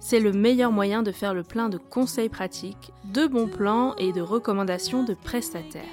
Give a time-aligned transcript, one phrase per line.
[0.00, 4.12] C'est le meilleur moyen de faire le plein de conseils pratiques, de bons plans et
[4.12, 5.84] de recommandations de prestataires.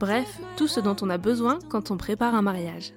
[0.00, 2.92] Bref, tout ce dont on a besoin quand on prépare un mariage.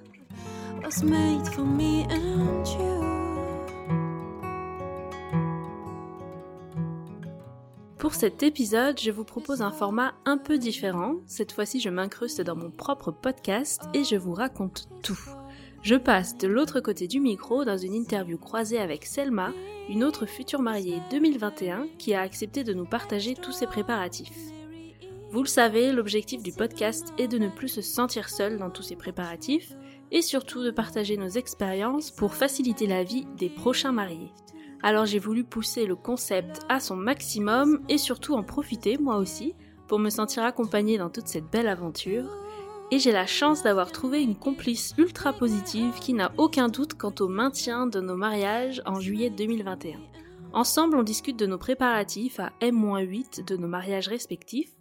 [7.98, 11.16] Pour cet épisode, je vous propose un format un peu différent.
[11.26, 15.18] Cette fois-ci, je m'incruste dans mon propre podcast et je vous raconte tout.
[15.82, 19.52] Je passe de l'autre côté du micro dans une interview croisée avec Selma,
[19.88, 24.36] une autre future mariée 2021 qui a accepté de nous partager tous ses préparatifs.
[25.30, 28.82] Vous le savez, l'objectif du podcast est de ne plus se sentir seul dans tous
[28.82, 29.72] ces préparatifs
[30.10, 34.32] et surtout de partager nos expériences pour faciliter la vie des prochains mariés.
[34.82, 39.54] Alors j'ai voulu pousser le concept à son maximum et surtout en profiter moi aussi
[39.86, 42.28] pour me sentir accompagnée dans toute cette belle aventure
[42.90, 47.14] et j'ai la chance d'avoir trouvé une complice ultra positive qui n'a aucun doute quant
[47.20, 49.98] au maintien de nos mariages en juillet 2021.
[50.52, 54.72] Ensemble, on discute de nos préparatifs à M-8 de nos mariages respectifs,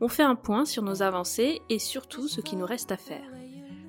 [0.00, 3.30] on fait un point sur nos avancées et surtout ce qui nous reste à faire.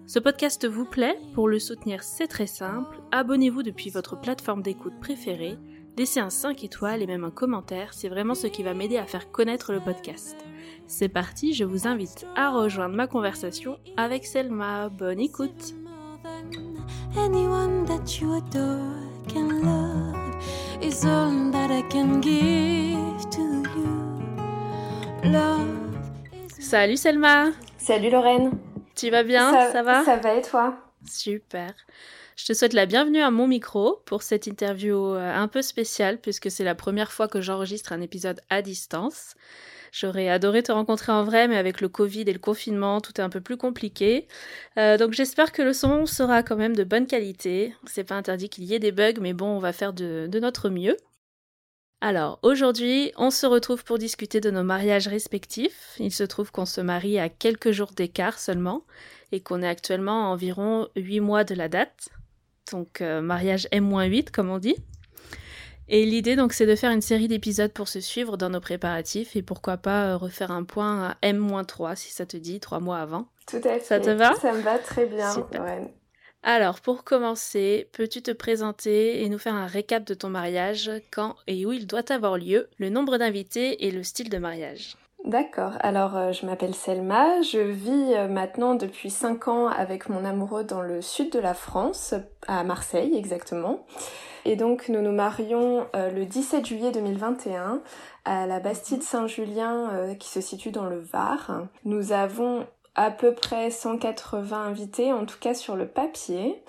[0.08, 1.18] Ce podcast vous plaît?
[1.34, 3.00] Pour le soutenir, c'est très simple.
[3.12, 5.58] Abonnez-vous depuis votre plateforme d'écoute préférée,
[5.97, 9.06] laissez un 5 étoiles et même un commentaire, c'est vraiment ce qui va m'aider à
[9.06, 10.36] faire connaître le podcast.
[10.88, 14.89] C'est parti, je vous invite à rejoindre ma conversation avec Selma.
[14.89, 15.73] Bonne écoute.
[26.59, 27.51] Salut Selma.
[27.78, 28.51] Salut Lorraine.
[28.96, 29.51] Tu vas bien?
[29.72, 30.03] Ça, va?
[30.03, 30.75] Ça va et toi?
[31.06, 31.74] Super
[32.41, 36.19] je te souhaite la bienvenue à mon micro pour cette interview euh, un peu spéciale
[36.19, 39.35] puisque c'est la première fois que j'enregistre un épisode à distance.
[39.91, 43.24] J'aurais adoré te rencontrer en vrai, mais avec le Covid et le confinement, tout est
[43.24, 44.28] un peu plus compliqué.
[44.78, 47.75] Euh, donc j'espère que le son sera quand même de bonne qualité.
[47.85, 50.69] C'est pas interdit qu'il y ait des bugs, mais bon, on va faire de, notre
[50.69, 50.97] mieux.
[52.00, 55.94] Alors, aujourd'hui, on se retrouve pour discuter de nos mariages respectifs.
[56.00, 58.84] Il se trouve qu'on se marie à quelques jours d'écart seulement
[59.31, 62.09] et qu'on est actuellement à environ 8 mois de la date.
[62.72, 64.76] Donc, euh, mariage M-8, comme on dit.
[65.88, 69.36] Et l'idée, donc, c'est de faire une série d'épisodes pour se suivre dans nos préparatifs
[69.36, 73.00] et pourquoi pas euh, refaire un point à M-3 si ça te dit, trois mois
[73.00, 73.28] avant.
[73.46, 73.82] Tout à fait.
[73.82, 74.34] Ça te va?
[74.36, 75.30] Ça me va très bien.
[76.44, 81.36] Alors, pour commencer, peux-tu te présenter et nous faire un récap de ton mariage, quand
[81.46, 84.96] et où il doit avoir lieu, le nombre d'invités et le style de mariage?
[85.26, 90.26] D'accord, alors euh, je m'appelle Selma, je vis euh, maintenant depuis 5 ans avec mon
[90.26, 92.16] amoureux dans le sud de la France,
[92.48, 93.86] à Marseille exactement.
[94.46, 97.81] Et donc nous nous marions euh, le 17 juillet 2021
[98.26, 101.68] à la Bastide Saint-Julien qui se situe dans le Var.
[101.86, 102.66] Nous avons
[103.01, 106.62] à peu près 180 invités, en tout cas sur le papier.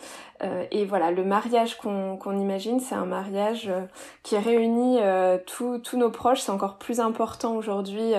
[0.43, 3.83] Euh, et voilà, le mariage qu'on imagine, c'est un mariage euh,
[4.23, 6.41] qui réunit euh, tous nos proches.
[6.41, 8.15] C'est encore plus important aujourd'hui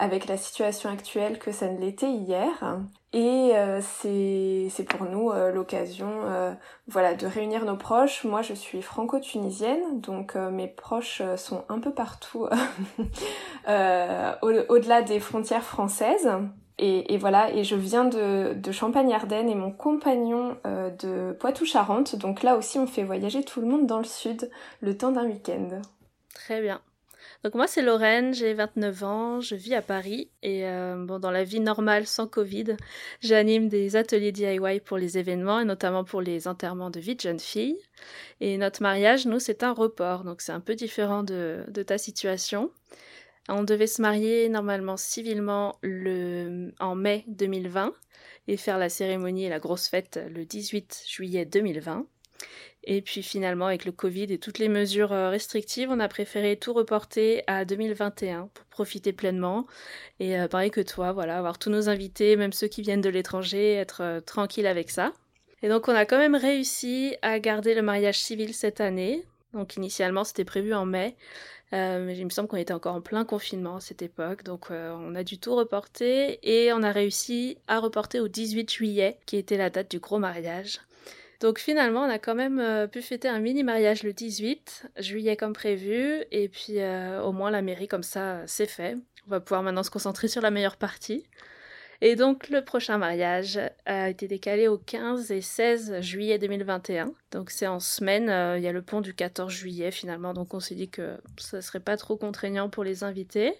[0.00, 2.80] avec la situation actuelle que ça ne l'était hier.
[3.12, 6.10] Et c'est pour nous l'occasion
[6.88, 8.24] voilà, de réunir nos proches.
[8.24, 12.46] Moi, je suis franco-tunisienne, donc mes proches sont un peu partout
[13.68, 16.28] au-delà des frontières françaises.
[16.78, 22.16] Et, voilà, et je viens de, de Champagne-Ardenne et mon compagnon euh, de Poitou-Charentes.
[22.16, 24.50] Donc là aussi, on fait voyager tout le monde dans le sud
[24.82, 25.80] le temps d'un week-end.
[26.34, 26.82] Très bien.
[27.42, 31.30] Donc moi, c'est Lorraine, j'ai 29 ans, je vis à Paris et euh, bon, dans
[31.30, 32.76] la vie normale sans Covid,
[33.20, 37.20] j'anime des ateliers DIY pour les événements et notamment pour les enterrements de vie de
[37.20, 37.78] jeunes filles.
[38.40, 41.98] Et notre mariage, nous, c'est un report, donc c'est un peu différent de, de ta
[41.98, 42.70] situation.
[43.48, 47.92] On devait se marier normalement civilement le, en mai 2020
[48.48, 52.06] et faire la cérémonie et la grosse fête le 18 juillet 2020.
[52.88, 56.56] Et puis finalement, avec le Covid et toutes les mesures euh, restrictives, on a préféré
[56.56, 59.66] tout reporter à 2021 pour profiter pleinement.
[60.20, 63.08] Et euh, pareil que toi, voilà, avoir tous nos invités, même ceux qui viennent de
[63.08, 65.12] l'étranger, être euh, tranquille avec ça.
[65.62, 69.24] Et donc on a quand même réussi à garder le mariage civil cette année.
[69.52, 71.16] Donc initialement c'était prévu en mai,
[71.72, 74.94] euh, il me semble qu'on était encore en plein confinement à cette époque, donc euh,
[74.98, 79.36] on a dû tout reporter et on a réussi à reporter au 18 juillet, qui
[79.36, 80.80] était la date du gros mariage.
[81.40, 85.36] Donc finalement, on a quand même euh, pu fêter un mini mariage le 18 juillet
[85.36, 88.96] comme prévu, et puis euh, au moins la mairie comme ça, c'est fait.
[89.26, 91.24] On va pouvoir maintenant se concentrer sur la meilleure partie.
[92.00, 97.12] Et donc le prochain mariage a été décalé au 15 et 16 juillet 2021.
[97.30, 100.54] Donc c'est en semaine, euh, il y a le pont du 14 juillet finalement, donc
[100.54, 103.54] on s'est dit que ça serait pas trop contraignant pour les invités.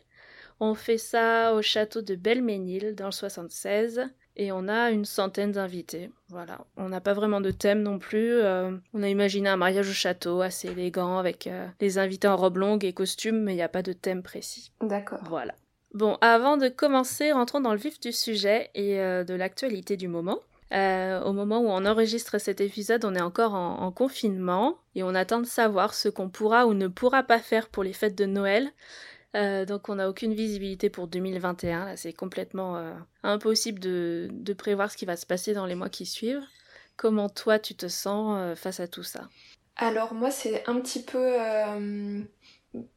[0.61, 5.53] On fait ça au château de Belménil dans le 76 et on a une centaine
[5.53, 6.11] d'invités.
[6.29, 8.33] Voilà, on n'a pas vraiment de thème non plus.
[8.33, 12.37] Euh, on a imaginé un mariage au château assez élégant avec euh, les invités en
[12.37, 14.73] robe longue et costume, mais il n'y a pas de thème précis.
[14.81, 15.21] D'accord.
[15.29, 15.55] Voilà.
[15.95, 20.09] Bon, avant de commencer, rentrons dans le vif du sujet et euh, de l'actualité du
[20.09, 20.41] moment.
[20.73, 25.15] au moment où on enregistre cet épisode, on est encore en, en confinement et on
[25.15, 28.27] attend de savoir ce qu'on pourra ou ne pourra pas faire pour les fêtes de
[28.27, 28.73] Noël.
[29.37, 31.97] Euh, donc on n'a aucune visibilité pour 2021.
[31.97, 36.07] c'est complètement euh, impossible de, prévoir ce qui va se passer dans les mois qui
[36.07, 36.43] suivent.
[36.97, 39.29] Comment toi tu te sens euh, face à tout ça?
[39.77, 41.37] Alors moi c'est un petit peu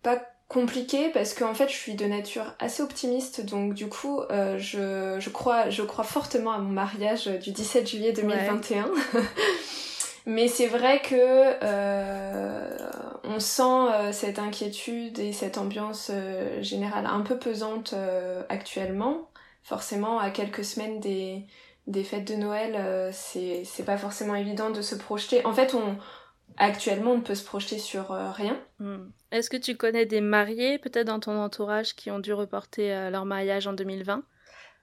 [0.02, 5.30] pas compliqué parce qu'en fait je suis de nature assez optimiste donc du coup je,
[5.30, 8.92] crois, je crois fortement à mon mariage du 17 juillet 2021.
[10.30, 12.78] Mais c'est vrai que euh,
[13.24, 17.96] on sent euh, cette inquiétude et cette ambiance euh, générale un peu pesante
[18.48, 19.30] actuellement.
[19.64, 21.46] Forcément, à quelques semaines des,
[21.88, 25.46] des fêtes de Noël, c'est pas forcément évident de se projeter.
[25.46, 25.98] En fait, on,
[26.58, 28.60] actuellement, on ne peut se projeter sur rien.
[28.80, 29.10] Hmm.
[29.32, 33.26] Est-ce que tu connais des mariés, peut-être dans ton entourage, qui ont dû reporter leur
[33.26, 34.24] mariage en 2020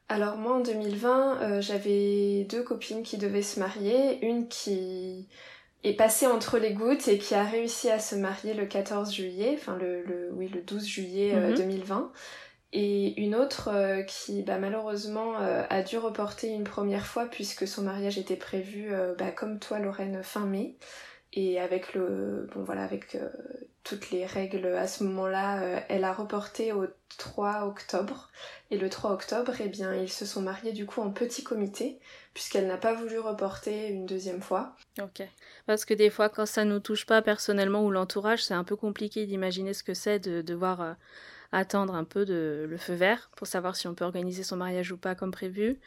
[0.09, 5.29] alors moi en 2020, euh, j'avais deux copines qui devaient se marier, une qui
[5.83, 9.55] est passée entre les gouttes et qui a réussi à se marier le 14 juillet,
[9.55, 12.11] enfin le, oui le 12 juillet 2020, euh, mhm.
[12.73, 17.83] et une autre euh, qui bah, malheureusement a dû reporter une première fois puisque son
[17.83, 20.77] mariage était prévu bah, comme toi Lorraine fin mai
[21.33, 23.17] et avec le bon voilà avec
[23.87, 26.87] toutes les règles à ce moment-là, euh, elle a reporté au
[27.19, 28.31] 3 octobre.
[28.73, 32.01] Et le 3 octobre, eh bien, ils se sont mariés du coup en petit comité,
[32.35, 34.75] puisqu'elle n'a pas voulu reporter une deuxième fois.
[35.01, 35.23] Ok.
[35.67, 38.75] Parce que des fois, quand ça nous touche pas personnellement ou l'entourage, c'est un peu
[38.75, 40.93] compliqué d'imaginer ce que c'est de devoir euh,
[41.53, 44.91] attendre un peu de, le feu vert pour savoir si on peut organiser son mariage
[44.91, 45.79] ou pas comme prévu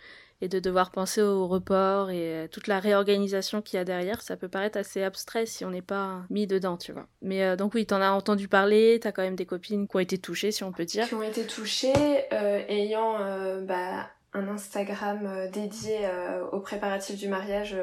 [0.42, 4.22] et de devoir penser au report et euh, toute la réorganisation qu'il y a derrière,
[4.22, 7.08] ça peut paraître assez abstrait si on n'est pas mis dedans, tu vois.
[7.22, 10.00] Mais euh, donc oui, t'en as entendu parler, t'as quand même des copines qui ont
[10.00, 11.08] été touchées, si on peut dire.
[11.08, 11.94] Qui ont été touchées,
[12.32, 13.18] euh, ayant
[13.64, 16.10] bah, un Instagram dédié
[16.52, 17.76] aux préparatifs du mariage,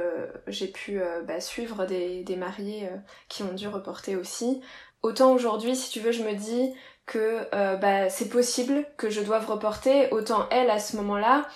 [0.47, 2.89] j'ai pu bah, suivre des, des mariés
[3.29, 4.61] qui ont dû reporter aussi.
[5.03, 6.73] Autant aujourd'hui, si tu veux, je me dis
[7.05, 11.47] que bah, c'est possible que je doive reporter, autant elle, à ce moment-là,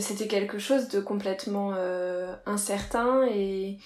[0.00, 3.78] c'était quelque chose de complètement euh, incertain et,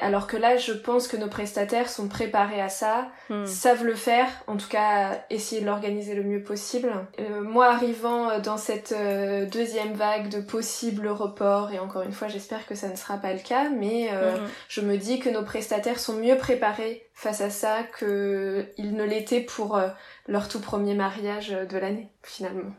[0.00, 3.44] alors que là je pense que nos prestataires sont préparés à ça, hmm.
[3.46, 6.90] savent le faire, en tout cas essayer de l'organiser le mieux possible.
[7.20, 12.28] Euh, moi arrivant dans cette euh, deuxième vague de possibles reports et encore une fois
[12.28, 14.48] j'espère que ça ne sera pas le cas, mais hmm.
[14.68, 19.40] je me dis que nos prestataires sont mieux préparés face à ça qu'ils ne l'étaient
[19.40, 19.80] pour
[20.26, 22.72] leur tout premier mariage de l'année finalement.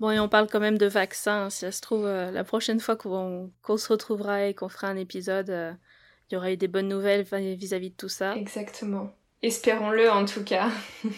[0.00, 1.50] Bon, et on parle quand même de vaccins.
[1.50, 4.96] Si ça se trouve, euh, la prochaine fois qu'on se retrouvera et qu'on fera un
[4.96, 5.72] épisode, euh,
[6.30, 8.34] il y aura eu des bonnes nouvelles vis-à-vis de tout ça.
[8.36, 9.14] Exactement.
[9.42, 10.70] Espérons-le en tout cas.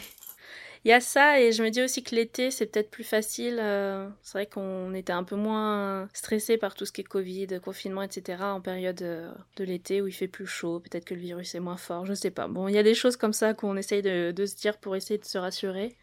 [0.84, 3.58] Il y a ça et je me dis aussi que l'été c'est peut-être plus facile.
[3.60, 7.58] Euh, c'est vrai qu'on était un peu moins stressé par tout ce qui est Covid,
[7.60, 8.40] confinement, etc.
[8.42, 10.78] en période de l'été où il fait plus chaud.
[10.78, 12.46] Peut-être que le virus est moins fort, je sais pas.
[12.46, 14.94] Bon, il y a des choses comme ça qu'on essaye de, de, se dire pour
[14.94, 15.96] essayer de se rassurer.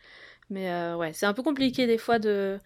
[0.54, 2.60] Mais euh, ouais, c'est un peu compliqué des fois de,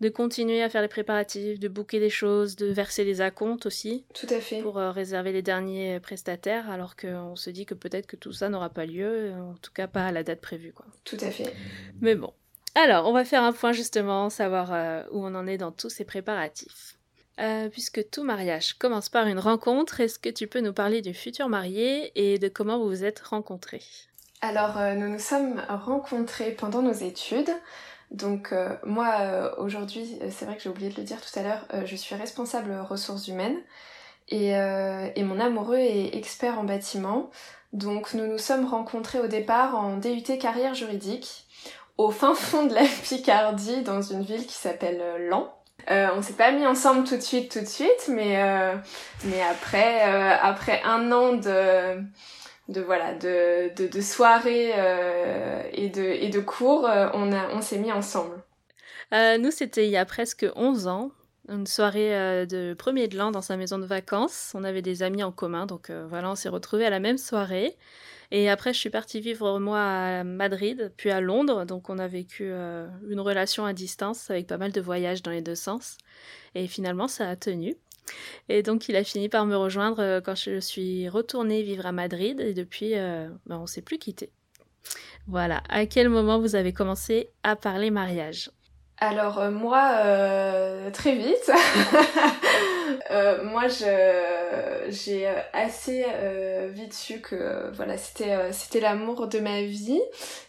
[0.00, 4.06] de continuer à faire les préparatifs, de booker des choses, de verser les acomptes aussi.
[4.14, 4.62] Tout à fait.
[4.62, 8.48] Pour euh, réserver les derniers prestataires, alors qu'on se dit que peut-être que tout ça
[8.48, 10.72] n'aura pas lieu, en tout cas pas à la date prévue.
[10.72, 10.86] Quoi.
[11.04, 11.54] Tout à fait.
[12.00, 12.32] Mais bon.
[12.74, 15.90] Alors, on va faire un point justement, savoir euh, où on en est dans tous
[15.90, 16.96] ces préparatifs.
[17.72, 21.50] puisque tout mariage commence par une rencontre, est-ce que tu peux nous parler du futur
[21.50, 23.82] marié et de comment vous vous êtes rencontrés?
[24.44, 27.50] Alors, euh, nous nous sommes rencontrés pendant nos études.
[28.10, 31.42] Donc euh, moi, euh, aujourd'hui, c'est vrai que j'ai oublié de le dire tout à
[31.42, 33.56] l'heure, je suis responsable ressources humaines
[34.28, 34.52] et,
[35.22, 37.30] mon amoureux est expert en bâtiment.
[37.72, 41.46] Donc nous nous sommes rencontrés au départ en DUT carrière juridique
[41.96, 45.52] au fin fond de la Picardie dans une ville qui s'appelle Lan.
[45.88, 48.36] On s'est pas mis ensemble tout de suite, tout de suite, mais
[49.40, 52.04] après un an de
[52.68, 57.60] de voilà de, de, soirées euh, et, de, et de cours, euh, on, a, on
[57.60, 58.42] s'est mis ensemble.
[59.12, 61.10] Euh, nous, c'était il y a presque 11 ans.
[61.48, 64.52] une soirée de premier de l'an dans sa maison de vacances.
[64.54, 67.76] On avait des amis en commun, donc voilà, on s'est retrouvés à la même soirée.
[68.30, 71.66] Et après, je suis partie vivre moi à Madrid, puis à Londres.
[71.66, 75.42] Donc on a vécu une relation à distance avec pas mal de voyages dans les
[75.42, 75.98] deux sens.
[76.54, 77.76] Et finalement, ça a tenu.
[78.48, 82.40] Et donc il a fini par me rejoindre quand je suis retournée vivre à Madrid.
[82.40, 84.30] Et depuis, ben, on s'est plus quitté.
[85.26, 85.62] Voilà.
[85.68, 88.50] À quel moment vous avez commencé à parler mariage?
[88.98, 91.50] Alors euh, moi, euh, très vite.
[93.10, 93.64] euh, moi,
[94.88, 100.00] j'ai assez euh, vite su que voilà, c'était c'était l'amour de ma vie.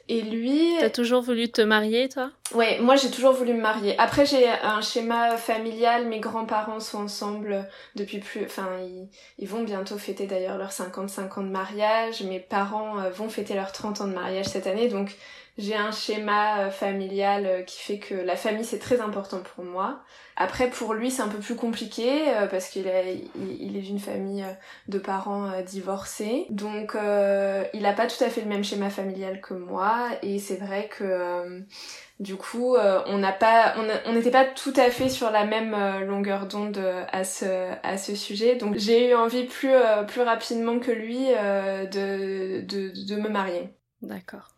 [0.08, 0.76] Et lui...
[0.80, 2.30] T'as toujours voulu te marier, toi?
[2.54, 3.98] Ouais, moi j'ai toujours voulu me marier.
[3.98, 6.06] Après, j'ai un schéma familial.
[6.06, 8.46] Mes grands-parents sont ensemble depuis plus...
[8.46, 9.10] Enfin, ils,
[9.40, 12.22] ils vont bientôt fêter d'ailleurs leurs 55 ans de mariage.
[12.22, 14.90] Mes parents vont fêter leurs 30 ans de mariage cette année.
[14.90, 15.16] Donc
[15.58, 19.64] j'ai un schéma euh, familial euh, qui fait que la famille c'est très important pour
[19.64, 20.02] moi.
[20.36, 24.00] Après pour lui c'est un peu plus compliqué euh, parce qu'il est, il est d'une
[24.00, 24.46] famille
[24.90, 26.46] de parents divorcés.
[26.50, 26.98] Donc
[27.74, 30.90] il n'a pas tout à fait le même schéma familial que moi et c'est vrai
[30.90, 31.64] que
[32.20, 35.74] du coup on n'a pas on n'était pas tout à fait sur la même
[36.06, 36.82] longueur d'onde
[37.12, 38.56] à ce à ce sujet.
[38.56, 39.74] Donc j'ai eu envie plus
[40.08, 43.70] plus rapidement que lui de, de de me marier.
[44.02, 44.50] D'accord.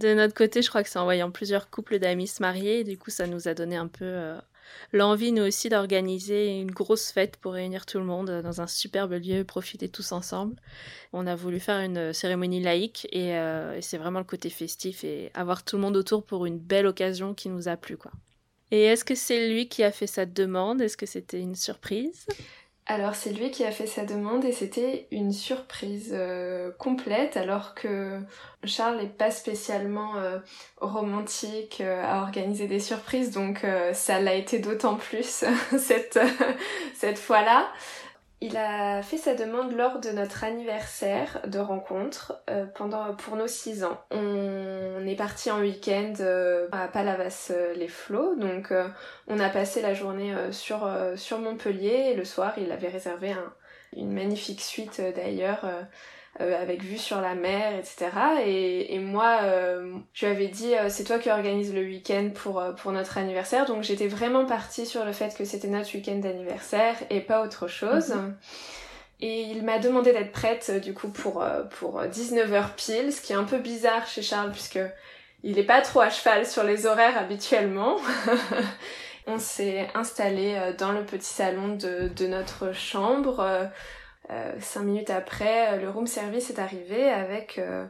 [0.00, 2.96] De notre côté, je crois que c'est en voyant plusieurs couples d'amis se marier, du
[2.96, 4.38] coup ça nous a donné un peu euh,
[4.94, 9.12] l'envie, nous aussi, d'organiser une grosse fête pour réunir tout le monde dans un superbe
[9.12, 10.56] lieu, profiter tous ensemble.
[11.12, 15.04] On a voulu faire une cérémonie laïque et, euh, et c'est vraiment le côté festif
[15.04, 18.12] et avoir tout le monde autour pour une belle occasion qui nous a plu, quoi.
[18.70, 20.80] Et est-ce que c'est lui qui a fait sa demande?
[20.80, 22.26] Est-ce que c'était une surprise?
[22.90, 27.76] Alors c'est lui qui a fait sa demande et c'était une surprise euh, complète alors
[27.76, 28.18] que
[28.64, 30.38] Charles n'est pas spécialement euh,
[30.80, 35.44] romantique euh, à organiser des surprises donc ça l'a été d'autant plus
[35.78, 36.18] cette,
[36.96, 37.68] cette fois-là.
[38.42, 43.46] Il a fait sa demande lors de notre anniversaire de rencontre euh, pendant pour nos
[43.46, 44.00] 6 ans.
[44.10, 48.88] On est parti en week-end euh, à Palavas-les-Flots, donc euh,
[49.26, 53.52] on a passé la journée sur, sur Montpellier et le soir il avait réservé un,
[53.94, 55.66] une magnifique suite d'ailleurs
[56.40, 58.06] euh, avec vue sur la mer, etc.
[58.46, 62.30] Et, et moi, euh, je lui avais dit, euh, c'est toi qui organise le week-end
[62.32, 63.66] pour, pour notre anniversaire.
[63.66, 67.66] Donc j'étais vraiment partie sur le fait que c'était notre week-end d'anniversaire et pas autre
[67.66, 68.10] chose.
[68.10, 68.36] Mhm.
[69.22, 71.44] Et il m'a demandé d'être prête du coup pour,
[71.78, 74.78] pour 19h pile, ce qui est un peu bizarre chez Charles puisque
[75.42, 77.96] il est pas trop à cheval sur les horaires habituellement.
[79.26, 83.68] On s'est installé dans le petit salon de, de notre chambre.
[84.30, 87.86] Euh, cinq minutes après, euh, le room service est arrivé avec euh,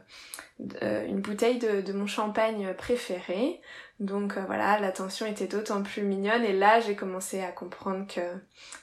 [0.59, 3.61] une bouteille de, mon champagne préféré.
[3.99, 8.21] Donc voilà, l'attention était d'autant plus mignonne et là j'ai commencé à comprendre que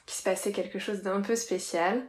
[0.05, 2.01] qu'il se passait quelque chose d'un peu spécial.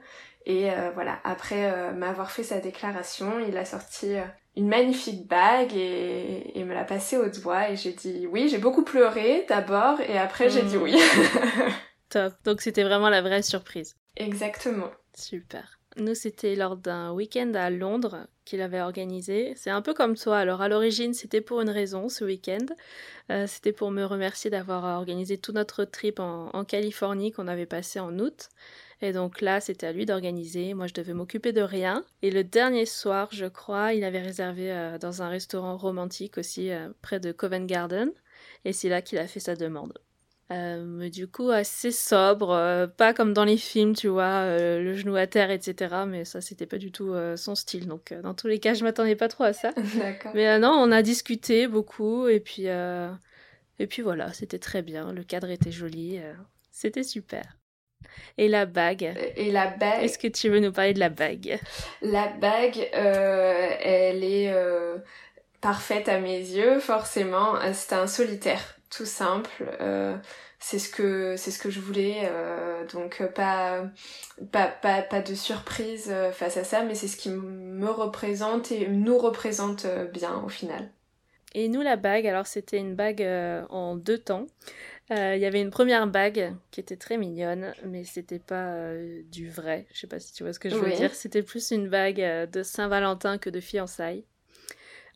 [0.47, 4.15] Et voilà, après m'avoir fait sa déclaration, il a sorti
[4.57, 8.85] une magnifique bague et, me l'a passée au doigt et j'ai dit oui, j'ai beaucoup
[8.85, 10.83] pleuré d'abord et après j'ai dit hmm.
[10.83, 10.97] oui.
[12.11, 13.97] Top, donc c'était vraiment la vraie surprise.
[14.17, 14.91] Exactement.
[15.21, 15.81] Super.
[15.97, 19.55] Nous, c'était lors d'un week-end à Londres qu'il avait organisé.
[19.57, 20.39] C'est un peu comme toi.
[20.39, 22.67] Alors, à l'origine, c'était pour une raison, ce week-end.
[23.31, 27.99] Euh, c'était pour me remercier d'avoir organisé tout notre trip en, Californie qu'on avait passé
[27.99, 28.49] en août.
[29.03, 30.75] Et donc là, c'était à lui d'organiser.
[30.75, 32.05] Moi, je devais m'occuper de rien.
[32.23, 36.71] Et le dernier soir, je crois, il avait réservé euh, dans un restaurant romantique aussi,
[36.71, 38.13] euh, près de Covent Garden.
[38.65, 39.99] Et c'est là qu'il a fait sa demande.
[40.51, 44.81] Euh, mais du coup, assez sobre, euh, pas comme dans les films, tu vois, euh,
[44.81, 45.95] le genou à terre, etc.
[46.09, 47.87] Mais ça, c'était pas du tout son style.
[47.87, 49.71] Donc, dans tous les cas, je m'attendais pas trop à ça.
[50.35, 55.13] Mais non, on a discuté beaucoup, et puis, et puis voilà, c'était très bien.
[55.13, 56.21] Le cadre était joli,
[56.71, 57.57] c'était super.
[58.39, 59.15] Et la bague?
[59.37, 60.03] Et la bague?
[60.03, 61.61] Est-ce que tu veux nous parler de la bague?
[62.03, 64.53] La bague, elle est
[65.61, 67.55] parfaite à mes yeux, forcément.
[67.73, 69.77] C'était un solitaire tout simple.
[69.81, 70.17] Euh,
[70.59, 73.85] c'est ce que c'est ce que je voulais euh, donc pas,
[74.53, 78.71] pas pas pas de surprise euh, face à ça mais c'est ce qui me représente
[78.71, 80.91] et nous représente bien au final.
[81.55, 83.27] Et nous la bague alors c'était une bague
[83.71, 84.47] en deux temps.
[85.13, 88.93] Il y avait une première bague qui était très mignonne mais c'était pas
[89.33, 89.87] du vrai.
[89.93, 91.15] Je sais pas si tu vois ce que je veux dire.
[91.15, 92.21] C'était plus une bague
[92.51, 94.25] de Saint Valentin que de fiançailles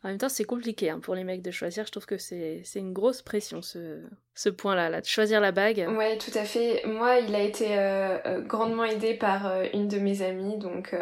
[0.05, 1.87] en même temps, c'est compliqué hein, pour les mecs de choisir.
[1.87, 4.03] Je trouve que c'est une grosse pression, ce,
[4.35, 5.87] ce point-là, là, de choisir la bague.
[5.97, 6.83] Ouais, tout à fait.
[6.85, 10.95] Moi, il a été euh, euh, grandement aidé par euh, une de mes amies, donc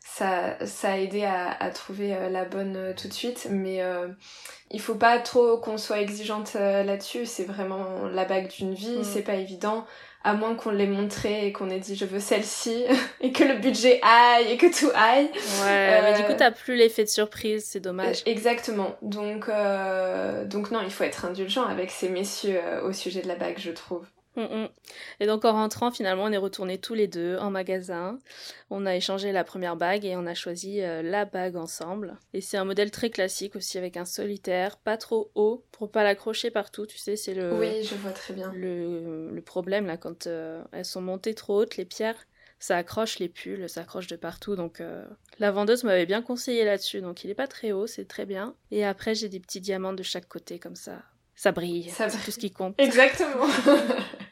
[0.00, 3.48] ça, ça a aidé à, à trouver la bonne tout de suite.
[3.50, 3.82] Mais
[4.70, 7.24] il faut pas trop qu'on soit exigeante là-dessus.
[7.24, 9.04] C'est vraiment la bague d'une vie, mm.
[9.04, 9.86] c'est pas évident.
[10.24, 12.84] À moins qu'on l'ait montré et qu'on ait dit je veux celle-ci
[13.20, 15.30] et que le budget aille et que tout aille.
[15.62, 18.22] Ouais, mais du coup t'as plus l'effet de surprise, c'est dommage.
[18.26, 18.96] exactement.
[19.02, 19.50] Donc
[20.46, 23.70] donc non, il faut être indulgent avec ces messieurs au sujet de la bague, je
[23.70, 24.06] trouve.
[24.36, 24.68] Mm, mm.
[25.20, 28.18] Et donc en rentrant, finalement, on est retournés tous les deux en magasin.
[28.70, 32.16] On a échangé la première bague et on a choisi euh, la bague ensemble.
[32.32, 36.02] Et c'est un modèle très classique aussi avec un solitaire, pas trop haut pour pas
[36.02, 36.86] l'accrocher partout.
[36.86, 37.54] Tu sais, c'est le.
[37.54, 38.52] Oui, je vois très bien.
[38.54, 42.26] Le, le problème là quand euh, elles sont montées trop hautes, les pierres,
[42.58, 44.56] ça accroche les pulls, ça accroche de partout.
[44.56, 45.04] Donc euh,
[45.38, 47.00] la vendeuse m'avait bien conseillé là-dessus.
[47.00, 48.54] Donc il est pas très haut, c'est très bien.
[48.70, 51.02] Et après j'ai des petits diamants de chaque côté comme ça
[51.36, 51.90] ça brille.
[51.90, 52.74] C'est tout ce qui compte.
[52.78, 53.46] Exactement.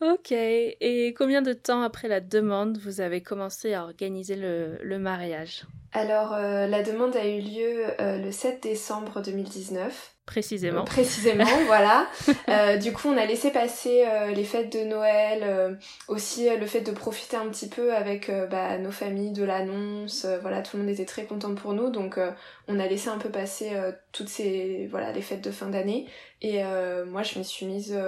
[0.00, 0.32] ok.
[0.32, 5.64] Et combien de temps après la demande vous avez commencé à organiser le, mariage?
[5.92, 10.17] Alors, euh, la demande a eu lieu euh, le 7 décembre 2019.
[10.28, 10.84] Précisément.
[10.84, 12.06] précisément, voilà.
[12.50, 15.74] Euh, du coup, on a laissé passer euh, les fêtes de Noël, euh,
[16.06, 20.26] aussi le fait de profiter un petit peu avec bah, nos familles de l'annonce.
[20.42, 22.20] voilà, tout le monde était très content pour nous, donc
[22.68, 23.72] on a laissé un peu passer
[24.12, 26.06] toutes ces voilà les fêtes de fin d'année.
[26.42, 26.62] Et
[27.06, 27.98] moi, je me suis mise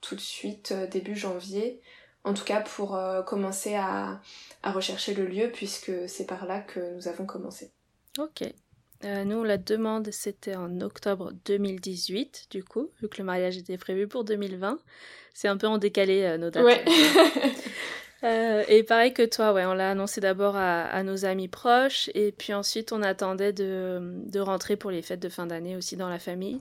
[0.00, 1.80] tout de suite début janvier,
[2.22, 2.96] en tout cas pour
[3.26, 4.20] commencer à,
[4.62, 7.72] à rechercher le lieu, puisque c'est par là que nous avons commencé.
[8.18, 8.44] Ok.
[9.04, 13.78] Euh, nous, la demande, c'était en octobre 2018, du coup, vu que le mariage était
[13.78, 14.78] prévu pour 2020.
[15.34, 16.64] C'est un peu en décalé euh, nos dates.
[16.64, 16.84] Ouais.
[18.24, 22.32] Euh, et pareil que toi, ouais, on l'a annoncé d'abord à, nos amis proches, et
[22.32, 26.08] puis ensuite on attendait de, de rentrer pour les fêtes de fin d'année aussi dans
[26.08, 26.60] la famille,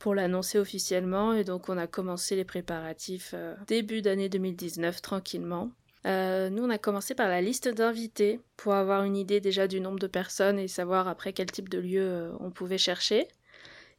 [0.00, 3.36] pour l'annoncer officiellement, et donc on a commencé les préparatifs
[3.68, 5.70] début d'année 2019 tranquillement.
[6.06, 9.80] Euh, nous, on a commencé par la liste d'invités pour avoir une idée déjà du
[9.80, 13.26] nombre de personnes et savoir après quel type de lieu euh, on pouvait chercher.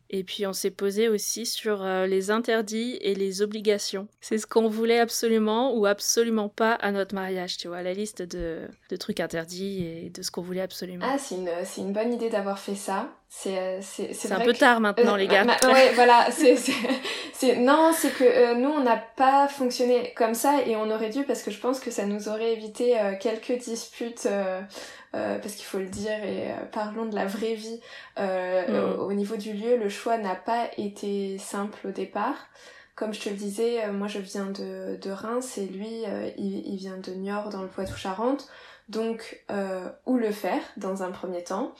[0.09, 4.07] Et puis on s'est posé aussi sur euh, les interdits et les obligations.
[4.21, 8.21] C'est ce qu'on voulait absolument ou absolument pas à notre mariage, tu vois, la liste
[8.21, 11.05] de, trucs interdits et de ce qu'on voulait absolument.
[11.05, 11.35] Ah, c'est
[11.81, 13.09] une bonne idée d'avoir fait ça.
[13.29, 15.45] C'est euh, c'est un peu tard maintenant, euh, les gars.
[15.65, 16.29] ouais, voilà.
[16.31, 21.09] c'est non, c'est que euh, nous, on n'a pas fonctionné comme ça et on aurait
[21.09, 24.27] dû parce que je pense que ça nous aurait évité quelques disputes.
[25.11, 27.81] parce qu'il faut le dire et parlons de la vraie vie
[28.17, 28.99] mm.
[28.99, 32.35] au, niveau du lieu le choix n'a pas été simple au départ
[32.95, 36.03] comme je te le disais moi je viens de, de Reims et lui
[36.37, 38.47] il, il, vient de Niort dans le Poitou-Charentes
[38.89, 39.43] donc
[40.05, 41.73] où le faire dans un premier temps?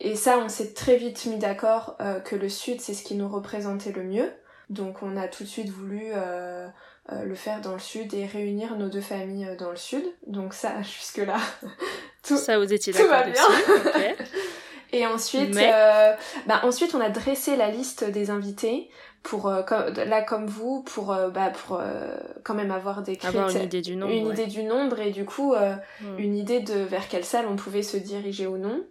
[0.00, 3.14] Et ça, on s'est très vite mis d'accord euh, que le sud, c'est ce qui
[3.14, 4.30] nous représentait le mieux.
[4.70, 6.66] Donc on a tout de suite voulu euh,
[7.12, 10.04] euh, le faire dans le sud et réunir nos deux familles dans le sud.
[10.26, 11.36] Donc ça, jusque-là,
[12.22, 13.42] tout, ça, vous étiez tout va bien.
[14.92, 18.90] et ensuite, bah, ensuite, on a dressé la liste des invités
[19.22, 21.80] pour là comme vous pour bah pour
[22.42, 25.24] quand même avoir des avoir une idée du nombre une idée du nombre et du
[25.24, 26.18] coup hmm.
[26.18, 28.84] une idée de vers quelle salle on pouvait se diriger ou non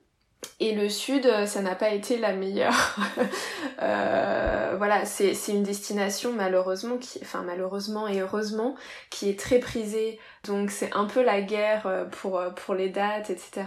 [0.59, 2.95] et le sud, euh, ça n'a pas été la meilleure.
[3.81, 8.75] euh, voilà, c'est une destination malheureusement, qui, enfin malheureusement et heureusement,
[9.09, 10.19] qui est très prisée.
[10.45, 13.63] Donc c'est un peu la guerre euh, pour, pour les dates, etc.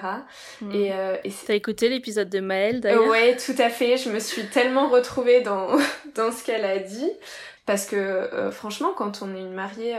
[0.60, 0.72] Hmm.
[0.72, 3.08] Et, euh, et T'as écouté l'épisode de Maëlle d'ailleurs?
[3.08, 3.96] Ouais, tout à fait.
[3.96, 5.68] Je me suis tellement retrouvée dans,
[6.14, 7.10] dans ce qu'elle a dit.
[7.66, 9.96] Parce que franchement, quand on est une mariée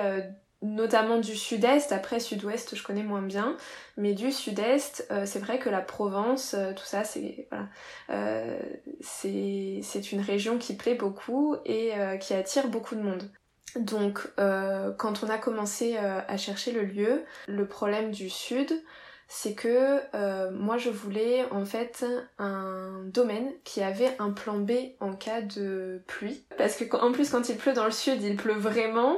[0.62, 3.58] notamment du sud-est, après sud-ouest je connais moins bien,
[3.96, 7.68] mais du sud-est, euh, c'est vrai que la Provence, euh, tout ça, c'est voilà,
[8.10, 8.60] euh,
[10.12, 13.30] une région qui plaît beaucoup et qui attire beaucoup de monde.
[13.76, 18.72] Donc quand on a commencé à chercher le lieu, le problème du sud,
[19.28, 22.06] c'est que euh, moi je voulais en fait
[22.40, 26.46] un domaine qui avait un plan B en cas de pluie.
[26.58, 29.18] Parce que en plus quand il pleut dans le sud, il pleut vraiment.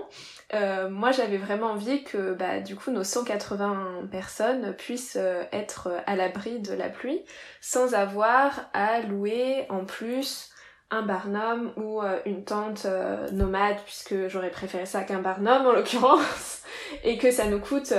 [0.53, 5.89] Euh, moi j'avais vraiment envie que bah, du coup nos 180 personnes puissent euh, être
[6.07, 7.21] à l'abri de la pluie
[7.61, 10.49] sans avoir à louer en plus
[10.89, 12.87] un barnum ou une tente
[13.31, 16.63] nomade puisque j'aurais préféré ça qu'un barnum en l'occurrence
[17.03, 17.93] et que ça nous coûte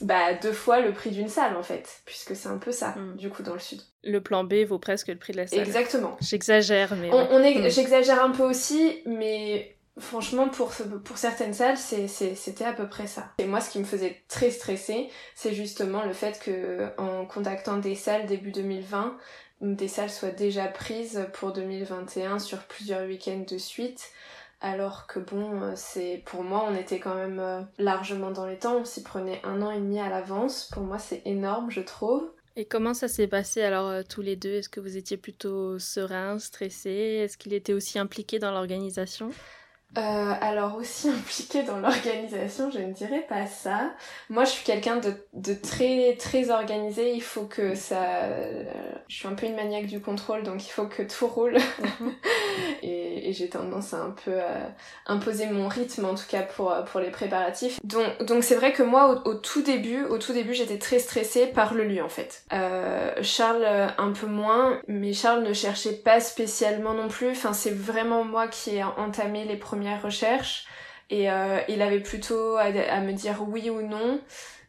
[0.00, 3.16] bah deux fois le prix d'une salle en fait, puisque c'est un peu ça mm.
[3.16, 3.80] du coup dans le sud.
[4.02, 5.60] Le plan B vaut presque le prix de la salle.
[5.60, 6.16] Exactement.
[6.20, 7.10] J'exagère, mais.
[7.12, 7.70] On, est, mm.
[7.70, 10.72] j'exagère un peu aussi, mais franchement pour
[11.04, 13.32] pour certaines salles c'était à peu près ça.
[13.38, 17.76] Et moi ce qui me faisait très stresser, c'est justement le fait que en contactant
[17.76, 19.16] des salles début 2020,
[19.60, 24.10] des salles soient déjà prises pour 2021 sur plusieurs week-ends de suite
[24.64, 28.78] alors que bon, c'est pour moi, on était quand même euh, largement dans les temps,
[28.78, 30.70] on s'y prenait un an et demi à l'avance.
[30.72, 32.30] Pour moi, c'est énorme, je trouve.
[32.56, 34.54] Et comment ça s'est passé alors euh, tous les deux?
[34.54, 39.30] Est-ce que vous étiez plutôt serein, stressé Est-ce qu'il était aussi impliqué dans l'organisation?
[39.96, 43.92] Euh, alors aussi impliquée dans l'organisation, je ne dirais pas ça.
[44.28, 47.12] Moi, je suis quelqu'un de, de, très très organisé.
[47.14, 48.28] Il faut que ça.
[49.08, 51.58] Je suis un peu une maniaque du contrôle, donc il faut que tout roule.
[52.00, 52.12] Mhm.
[52.82, 54.66] et, et j'ai tendance à un peu euh,
[55.06, 57.78] imposer mon rythme, en tout cas pour pour les préparatifs.
[57.84, 61.46] Donc donc c'est vrai que moi, au, tout début, au tout début, j'étais très stressée
[61.46, 62.44] par le lieu en fait.
[62.52, 63.66] Euh, Charles
[63.98, 67.30] un peu moins, mais Charles ne cherchait pas spécialement non plus.
[67.30, 70.66] Enfin, c'est vraiment moi qui ai entamé les premiers recherche
[71.10, 72.70] et euh, il avait plutôt à,
[73.00, 74.20] me dire oui ou non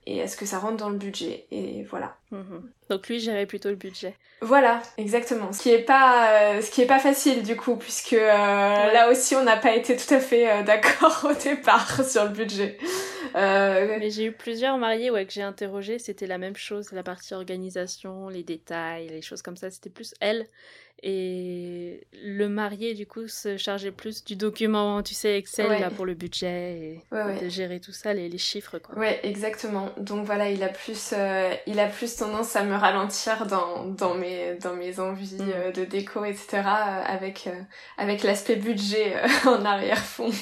[0.07, 2.15] et est-ce que ça rentre dans le budget et voilà.
[2.31, 2.69] Mhm.
[2.89, 4.15] Donc lui gérait plutôt le budget.
[4.41, 5.51] Voilà, exactement.
[5.51, 9.09] Ce qui est pas euh, ce qui est pas facile du coup puisque euh, là
[9.09, 12.77] aussi on n'a pas été tout à fait d'accord au départ sur le budget.
[13.33, 17.33] Mais j'ai eu plusieurs mariés ouais que j'ai interrogé, c'était la même chose, la partie
[17.33, 20.47] organisation, les détails, les choses comme ça, c'était plus elle
[21.03, 26.05] et le marié, du coup, se chargeait plus du document, tu sais, Excel, là, pour
[26.05, 28.97] le budget, et de gérer tout ça, les, les, chiffres, quoi.
[28.97, 29.91] Ouais, exactement.
[29.97, 34.15] Donc voilà, il a plus, euh, il a plus tendance à me ralentir dans, dans,
[34.15, 35.51] mes, dans mes envies mm.
[35.53, 37.49] euh, de déco, etc., euh, avec,
[37.97, 40.31] avec l'aspect budget en arrière-fond.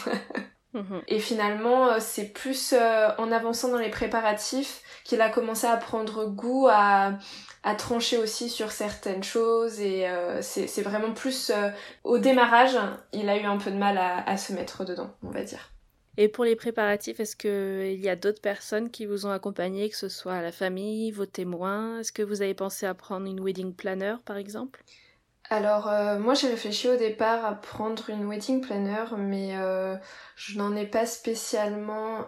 [0.75, 1.03] Mhm.
[1.07, 6.67] Et finalement, c'est plus en avançant dans les préparatifs qu'il a commencé à prendre goût
[6.67, 7.11] à,
[7.63, 11.69] à trancher aussi sur certaines choses et euh, c'est vraiment plus euh,
[12.03, 12.77] au démarrage,
[13.13, 15.71] il a eu un peu de mal à, à, se mettre dedans, on va dire.
[16.17, 19.95] Et pour les préparatifs, est-ce qu'il y a d'autres personnes qui vous ont accompagné, que
[19.95, 21.99] ce soit la famille, vos témoins?
[21.99, 24.83] Est-ce que vous avez pensé à prendre une wedding planner par exemple?
[25.49, 29.53] Alors euh, moi j'ai réfléchi au départ à prendre une wedding planner mais
[30.35, 32.27] je n'en ai pas spécialement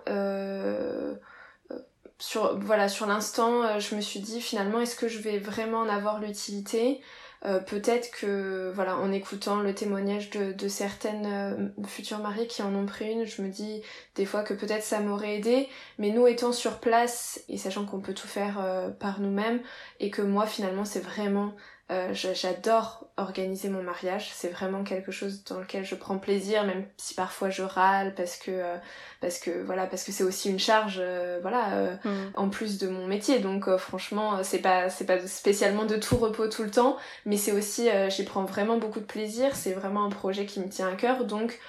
[2.18, 5.80] sur voilà sur l'instant euh, je me suis dit finalement est-ce que je vais vraiment
[5.80, 7.02] en avoir l'utilité?
[7.44, 12.64] Euh, peut-être que voilà en écoutant le témoignage de, de certaines euh, futures mariées qui
[12.64, 13.82] en ont pris une je me dis
[14.16, 15.68] des fois que peut-être ça m'aurait aidé.
[16.00, 18.58] Mais nous étant sur place et sachant qu'on peut tout faire
[19.00, 19.62] par nous-mêmes
[20.00, 21.54] et que moi finalement c'est vraiment
[21.92, 26.84] euh, j'adore organiser mon mariage, c'est vraiment quelque chose dans lequel je prends plaisir, même
[26.98, 28.76] si parfois je râle parce que euh,
[29.22, 32.32] parce que voilà parce que c'est aussi une charge euh, voilà mm.
[32.34, 33.38] en plus de mon métier.
[33.38, 37.52] Donc franchement c'est pas c'est pas spécialement de tout repos tout le temps, mais c'est
[37.52, 39.56] aussi j'y prends vraiment beaucoup de plaisir.
[39.56, 41.60] C'est vraiment un projet qui me tient à cœur, donc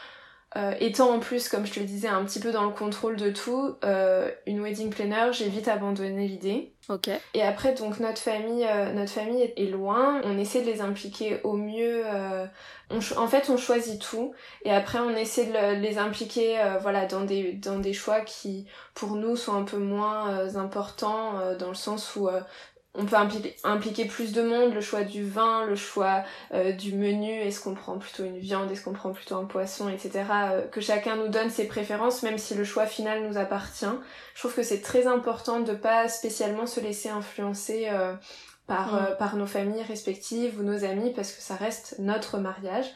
[0.57, 3.17] euh, étant en plus, comme je te le disais, un petit peu dans le contrôle
[3.17, 6.73] de tout, euh, une wedding planner, j'ai vite abandonné l'idée.
[6.89, 7.11] Ok.
[7.35, 10.21] Et après, donc notre famille, euh, notre famille est loin.
[10.25, 12.05] On essaie de les impliquer au mieux.
[12.91, 17.55] en fait, on choisit tout, et après, on essaie de les impliquer, voilà, dans des
[17.55, 22.29] dans des choix qui, pour nous, sont un peu moins importants, dans le sens où
[22.99, 23.17] on peut
[23.65, 27.75] impliquer, plus de monde, le choix du vin, le choix euh, du menu, est-ce qu'on
[27.75, 30.25] prend plutôt une viande, est-ce qu'on prend plutôt un poisson, etc.
[30.31, 33.85] Euh, que chacun nous donne ses préférences, même si le choix final nous appartient.
[34.35, 38.15] Je trouve que c'est très important de pas spécialement se laisser influencer euh,
[38.67, 39.17] par, mm.
[39.19, 42.87] par nos familles respectives ou nos amis, parce que ça reste notre mariage.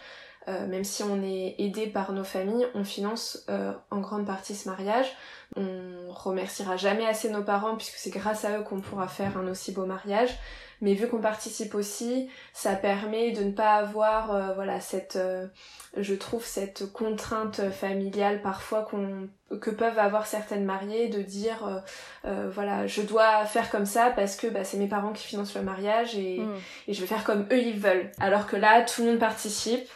[0.47, 3.47] Même si on est aidé par nos familles, on finance
[3.91, 5.07] en grande partie ce mariage.
[5.57, 9.49] On remerciera jamais assez nos parents puisque c'est grâce à eux qu'on pourra faire un
[9.49, 10.31] aussi beau mariage.
[10.81, 15.47] Mais vu qu'on participe aussi, ça permet de ne pas avoir, euh, voilà, cette, euh,
[15.97, 19.29] je trouve cette contrainte familiale parfois qu'on
[19.61, 21.83] que peuvent avoir certaines mariées de dire,
[22.25, 25.57] euh, voilà, je dois faire comme ça parce que bah, c'est mes parents qui financent
[25.57, 26.57] le mariage et, mm.
[26.87, 28.13] et je vais faire comme eux ils veulent.
[28.21, 29.87] Alors que là, tout le monde participe.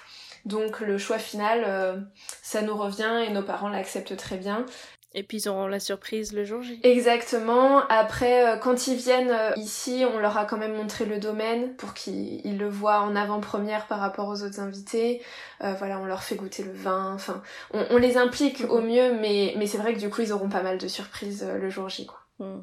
[0.45, 2.07] Donc le choix final,
[2.43, 4.67] ça nous revient et nos parents l'acceptent très bien.
[5.15, 6.81] Et puis ils auront la surprise le jour J.
[6.83, 7.87] Exactement.
[7.89, 11.75] Après, euh, quand ils viennent euh, ici, on leur a quand même montré le domaine
[11.77, 15.23] pour qu'ils le voient en avant-première par rapport aux autres invités.
[15.63, 17.13] Euh, voilà, on leur fait goûter le vin.
[17.15, 20.49] Enfin, on, les implique au mieux, mais, mais c'est vrai que du coup, ils auront
[20.49, 22.07] pas mal de surprises le jour J.
[22.07, 22.19] Quoi.
[22.41, 22.63] Hmm.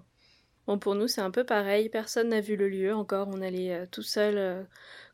[0.67, 1.89] Bon, pour nous, c'est un peu pareil.
[1.89, 3.27] Personne n'a vu le lieu encore.
[3.29, 4.65] On allait tout seul,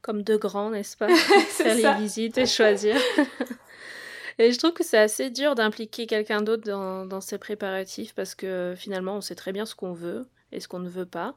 [0.02, 1.08] comme deux grands, n'est-ce pas?
[1.50, 2.96] Faire les visites et choisir.
[4.40, 8.36] Et je trouve que c'est assez dur d'impliquer quelqu'un d'autre dans, dans ces préparatifs parce
[8.36, 11.36] que finalement, on sait très bien ce qu'on veut et ce qu'on ne veut pas.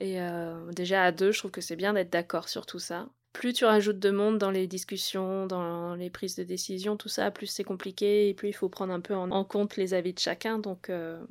[0.00, 3.08] Et euh, déjà à deux, je trouve que c'est bien d'être d'accord sur tout ça.
[3.32, 7.30] Plus tu rajoutes de monde dans les discussions, dans les prises de décision, tout ça,
[7.30, 10.18] plus c'est compliqué et plus il faut prendre un peu en, compte les avis de
[10.18, 10.58] chacun.
[10.58, 11.22] Donc, euh,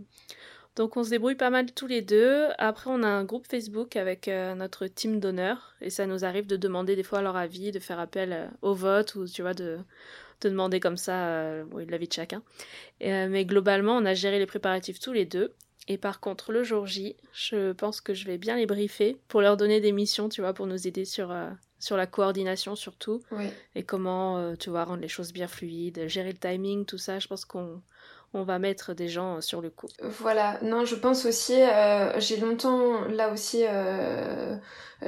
[0.75, 2.47] donc on se débrouille pas mal tous les deux.
[2.57, 6.47] Après, on a un groupe Facebook avec euh, notre team d'honneur et ça nous arrive
[6.47, 9.77] de demander des fois leur avis, de faire appel au vote ou tu vois de
[10.41, 12.43] te demander comme ça euh, la vie de chacun.
[13.03, 15.53] Euh, mais globalement, on a géré les préparatifs tous les deux.
[15.87, 19.41] Et par contre, le jour J, je pense que je vais bien les briefer pour
[19.41, 23.21] leur donner des missions, tu vois, pour nous aider sur, euh, sur la coordination surtout,
[23.31, 23.45] Oui.
[23.75, 27.19] et comment, tu vois, rendre les choses bien fluides, gérer le timing, tout ça.
[27.19, 27.81] Je pense qu'on
[28.35, 29.87] on va mettre des gens sur le coup.
[30.19, 34.57] Voilà, non, je pense aussi, euh, j'ai longtemps, là aussi, euh,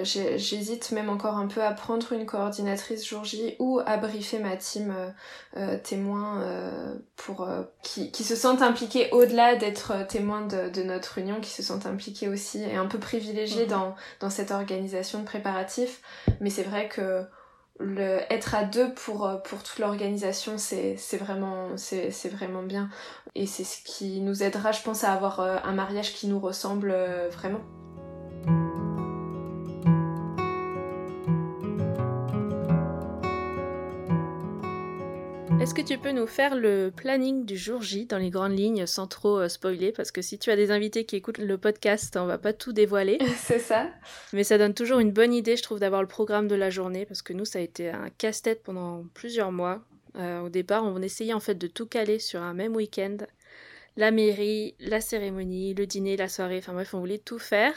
[0.02, 4.56] j'hésite même encore un peu à prendre une coordinatrice jour J ou à briefer ma
[4.56, 4.96] team
[5.58, 6.42] euh, témoin
[7.18, 7.48] pour
[7.84, 11.86] qui, qui, se sentent impliqués au-delà d'être témoins de, de, notre union, qui se sentent
[11.86, 13.70] impliqués aussi et un peu privilégiés mhm.
[13.70, 16.02] dans, dans cette organisation de préparatifs.
[16.40, 17.26] Mais c'est vrai que
[17.80, 21.70] le être à deux pour euh, pour toute l'organisation c'est vraiment
[22.32, 22.90] vraiment bien.
[23.36, 26.40] Et c'est ce qui nous aidera je pense à avoir euh, un mariage qui nous
[26.40, 27.62] ressemble euh, vraiment
[35.68, 38.86] Est-ce que tu peux nous faire le planning du jour J dans les grandes lignes
[38.86, 39.92] sans trop euh, spoiler?
[39.92, 42.72] Parce que si tu as des invités qui écoutent le podcast, on va pas tout
[42.72, 43.18] dévoiler.
[43.36, 43.90] C'est ça.
[44.32, 47.06] Mais ça donne toujours une bonne idée, je trouve, d'avoir le programme de la journée
[47.06, 49.82] parce que nous, ça a été un casse-tête pendant plusieurs mois.
[50.16, 53.18] Euh, au départ, on essayait en fait de tout caler sur un même week-end
[53.98, 57.74] la mairie, la cérémonie, le dîner, la soirée, enfin bref, on voulait tout faire,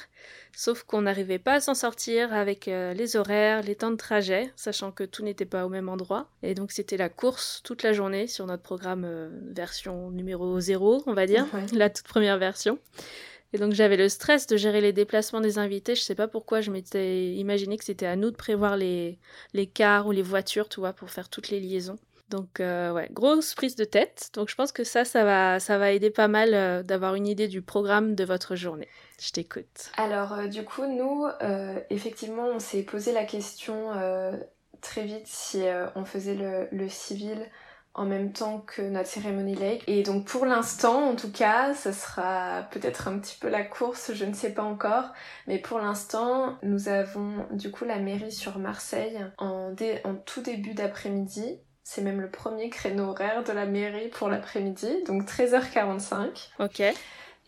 [0.55, 4.53] sauf qu'on n'arrivait pas à s'en sortir avec euh, les horaires, les temps de trajet,
[4.55, 6.29] sachant que tout n'était pas au même endroit.
[6.43, 11.05] Et donc c'était la course toute la journée sur notre programme euh, version numéro 0,
[11.07, 12.79] on va dire, la toute première version.
[13.53, 15.95] Et donc j'avais le stress de gérer les déplacements des invités.
[15.95, 19.19] Je sais pas pourquoi je m'étais imaginé que c'était à nous de prévoir les,
[19.55, 21.99] les cars ou les voitures, tu vois, pour faire toutes les liaisons.
[22.31, 24.31] Donc euh, ouais, grosse prise de tête.
[24.35, 27.27] Donc je pense que ça, ça va, ça va aider pas mal euh, d'avoir une
[27.27, 28.89] idée du programme de votre journée.
[29.21, 29.91] Je t'écoute.
[29.97, 31.27] Alors euh, du coup, nous,
[31.91, 33.91] effectivement, on s'est posé la question
[34.81, 35.63] très vite si
[35.95, 36.37] on faisait
[36.71, 37.39] le, civil
[37.93, 39.83] en même temps que notre cérémonie lake.
[39.89, 44.13] Et donc pour l'instant, en tout cas, ça sera peut-être un petit peu la course,
[44.15, 45.13] je ne sais pas encore.
[45.49, 50.75] Mais pour l'instant, nous avons du coup la mairie sur Marseille en, en tout début
[50.75, 51.59] d'après-midi
[51.93, 56.51] c'est même le premier créneau horaire de la mairie pour l'après-midi, donc 13h45.
[56.61, 56.83] Ok.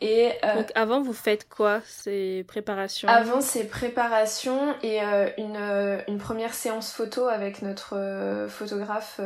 [0.00, 3.06] Et euh, donc avant, vous faites quoi Ces préparations?
[3.08, 9.20] Avant, c'est préparations et euh, une, euh, une, première séance photo avec notre photographe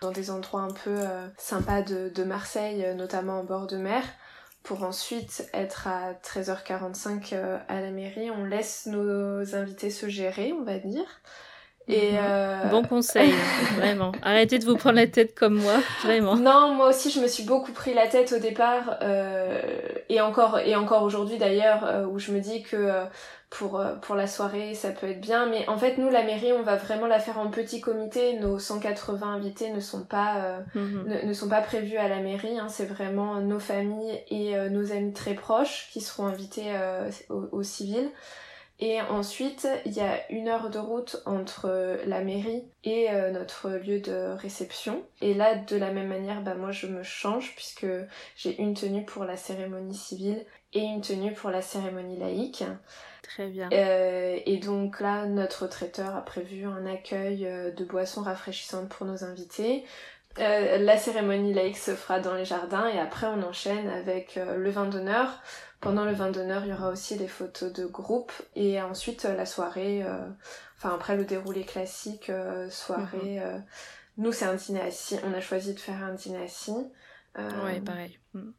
[0.00, 0.96] dans des endroits un peu
[1.38, 4.04] sympas de, de, Marseille, notamment en bord de mer.
[4.62, 7.34] Pour ensuite être à 13h45
[7.66, 11.20] à la mairie, on laisse nos invités se gérer, on va dire.
[11.92, 12.18] Et mhm.
[12.20, 13.32] euh, Bon conseil,
[13.76, 14.12] vraiment.
[14.22, 16.36] Arrêtez de vous prendre la tête comme moi, vraiment.
[16.36, 19.60] Non, moi aussi je me suis beaucoup pris la tête au départ, euh,
[20.08, 23.04] et encore, et encore aujourd'hui d'ailleurs, euh, où je me dis que euh,
[23.50, 26.62] pour, pour la soirée ça peut être bien, mais en fait nous la mairie on
[26.62, 31.04] va vraiment la faire en petit comité, nos 180 invités ne sont pas, mhm.
[31.06, 32.68] ne, ne, sont pas prévus à la mairie, hein.
[32.70, 36.72] c'est vraiment nos familles et nos amis très proches qui seront invités
[37.28, 38.08] au, au civil.
[38.84, 43.70] Et ensuite, il y a une heure de route entre la mairie et euh, notre
[43.70, 45.04] lieu de réception.
[45.20, 47.86] Et là, de la même manière, bah, moi je me change puisque
[48.34, 52.64] j'ai une tenue pour la cérémonie civile et une tenue pour la cérémonie laïque.
[53.22, 53.68] Très bien.
[53.72, 59.06] Euh, et donc là, notre traiteur a prévu un accueil euh, de boissons rafraîchissantes pour
[59.06, 59.84] nos invités.
[60.38, 64.86] la cérémonie laïque se fera dans les jardins et après on enchaîne avec le vin
[64.86, 65.40] d'honneur
[65.82, 69.34] pendant le vin d'honneur, il y aura aussi des photos de groupe et ensuite euh,
[69.34, 70.28] la soirée, euh,
[70.78, 73.40] enfin après le déroulé classique, euh, soirée.
[73.40, 73.64] Mhm.
[74.18, 75.16] nous, c'est un dîner assis.
[75.24, 76.72] On a choisi de faire un dîner assis.
[77.36, 78.18] ouais, pareil.
[78.32, 78.50] Mm.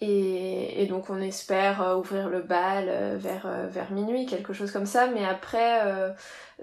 [0.00, 5.06] Et, donc on espère ouvrir le bal vers, vers minuit, quelque chose comme ça.
[5.06, 5.80] Mais après,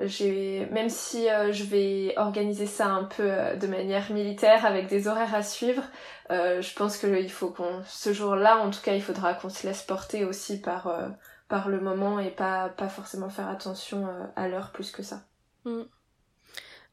[0.01, 5.34] j'ai même si je vais organiser ça un peu de manière militaire avec des horaires
[5.34, 5.84] à suivre,
[6.32, 9.49] euh, je pense que il faut qu'on ce jour-là en tout cas il faudra qu'on
[9.49, 11.10] se laisse porter aussi par euh,
[11.47, 15.23] par le moment et pas pas forcément faire attention euh, à l'heure plus que ça.
[15.65, 15.82] Mm.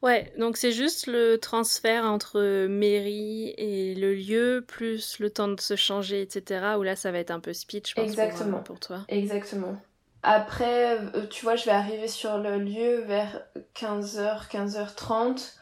[0.03, 5.61] Ouais, donc c'est juste le transfert entre mairie et le lieu, plus le temps de
[5.61, 6.77] se changer, etc.
[6.79, 8.59] Où là, ça va être un peu speech, je pense, Exactement.
[8.59, 9.05] Pour, toi.
[9.09, 9.81] Exactement.
[10.23, 10.99] Après,
[11.31, 13.43] tu vois, je vais arriver sur le lieu vers
[13.75, 15.55] 15h, 15h30.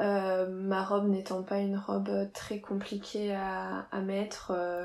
[0.00, 4.84] Euh, ma robe n'étant pas une robe très compliquée à, à mettre, euh,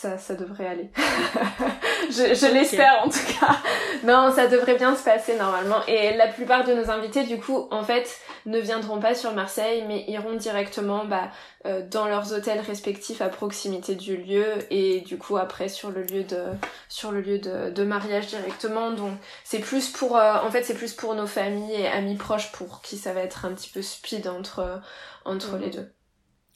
[0.00, 0.90] ça, ça devrait aller.
[2.08, 3.58] je je l'espère en tout cas.
[4.04, 5.84] non, ça devrait bien se passer normalement.
[5.88, 8.08] Et la plupart de nos invités, du coup, en fait,
[8.46, 11.32] ne viendront pas sur Marseille, mais iront directement bah,
[11.66, 16.02] euh, dans leurs hôtels respectifs à proximité du lieu et du coup après sur le
[16.02, 16.44] lieu de
[16.88, 18.92] sur le lieu de, de mariage directement.
[18.92, 22.52] Donc c'est plus pour euh, en fait c'est plus pour nos familles et amis proches
[22.52, 24.80] pour qui ça va être un petit peu speed entre
[25.24, 25.92] entre les deux.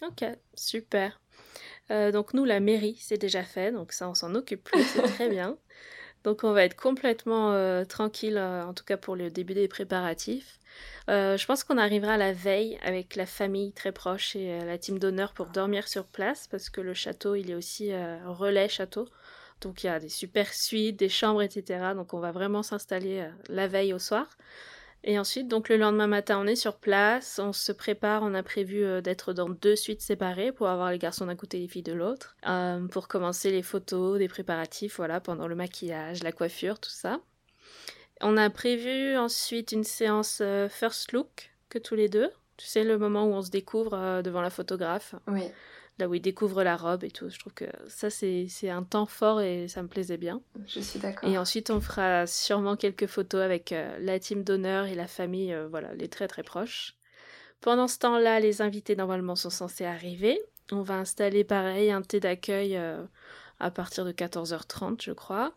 [0.00, 0.24] Ok,
[0.54, 1.21] super.
[1.90, 5.02] Euh, donc nous, la mairie, c'est déjà fait, donc ça, on s'en occupe plus, c'est
[5.02, 5.58] très bien.
[6.24, 10.60] Donc on va être complètement tranquille, en tout cas pour le début des préparatifs.
[11.08, 15.32] je pense qu'on arrivera la veille avec la famille très proche et la team d'honneur
[15.32, 17.90] pour dormir sur place parce que le château, il est aussi
[18.24, 19.08] relais château.
[19.62, 21.92] Donc il y a des super suites, des chambres, etc.
[21.96, 24.28] Donc on va vraiment s'installer la veille au soir.
[25.04, 28.42] Et ensuite, donc le lendemain matin, on est sur place, on se prépare, on a
[28.42, 31.68] prévu euh, d'être dans deux suites séparées pour avoir les garçons d'un côté et les
[31.68, 36.30] filles de l'autre, euh, pour commencer les photos, des préparatifs, voilà, pendant le maquillage, la
[36.30, 37.20] coiffure, tout ça.
[38.20, 42.30] On a prévu ensuite une séance euh, first look que tous les deux.
[42.56, 45.16] Tu sais, le moment où on se découvre devant la photographe.
[45.26, 45.42] Oui
[45.98, 47.28] là où il découvre la robe et tout.
[47.28, 50.40] Je trouve que ça, c'est un temps fort et ça me plaisait bien.
[50.66, 51.28] Je suis d'accord.
[51.28, 55.52] Et ensuite, on fera sûrement quelques photos avec euh, la team d'honneur et la famille,
[55.52, 56.96] euh, voilà, les très très proches.
[57.60, 60.40] Pendant ce temps-là, les invités normalement sont censés arriver.
[60.72, 63.04] On va installer pareil un thé d'accueil euh,
[63.60, 65.54] à partir de 14h30, je crois.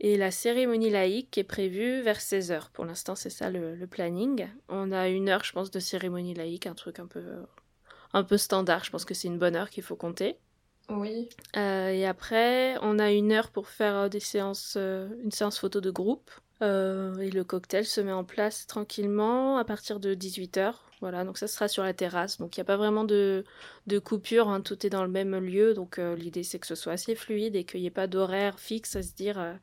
[0.00, 2.70] Et la cérémonie laïque est prévue vers 16h.
[2.72, 4.48] Pour l'instant, c'est ça le, le, planning.
[4.68, 7.22] On a une heure, je pense, de cérémonie laïque, un truc un peu
[8.12, 8.84] un peu standard.
[8.84, 10.36] Je pense que c'est une bonne heure qu'il faut compter.
[10.88, 11.28] Oui.
[11.56, 15.58] Euh, et après, on a une heure pour faire euh, des séances, euh, une séance
[15.58, 16.30] photo de groupe.
[16.60, 20.74] et le cocktail se met en place tranquillement à partir de 18h.
[21.00, 22.38] Voilà, donc ça sera sur la terrasse.
[22.38, 23.44] Donc il n'y a pas vraiment de,
[23.88, 24.60] de coupure, hein.
[24.60, 25.74] tout est dans le même lieu.
[25.74, 28.94] Donc l'idée c'est que ce soit assez fluide et qu'il n'y ait pas d'horaire fixe
[28.94, 29.58] à se dire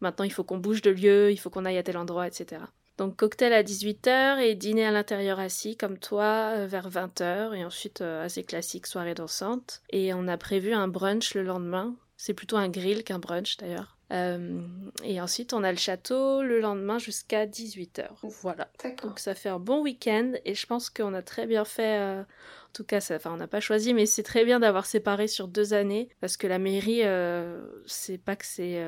[0.00, 2.60] maintenant il faut qu'on bouge de lieu, il faut qu'on aille à tel endroit, etc.
[2.96, 7.64] Donc cocktail à 18h et dîner à l'intérieur assis comme toi euh, vers 20h et
[7.64, 9.82] ensuite euh, assez classique soirée dansante.
[9.90, 11.96] Et on a prévu un brunch le lendemain.
[12.16, 13.93] C'est plutôt un grill qu'un brunch d'ailleurs.
[14.12, 14.60] Euh,
[15.02, 18.08] et ensuite, on a le château le lendemain jusqu'à 18h.
[18.42, 18.68] Voilà.
[19.02, 21.98] Donc ça fait un bon week-end et je pense qu'on a très bien fait.
[21.98, 25.28] Euh, en tout cas, ça, on n'a pas choisi, mais c'est très bien d'avoir séparé
[25.28, 28.84] sur deux années parce que la mairie, euh, c'est pas que c'est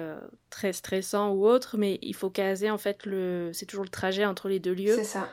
[0.51, 3.51] très stressant ou autre, mais il faut caser en fait le.
[3.53, 4.97] C'est toujours le trajet entre les deux lieux.
[4.97, 5.29] C'est ça.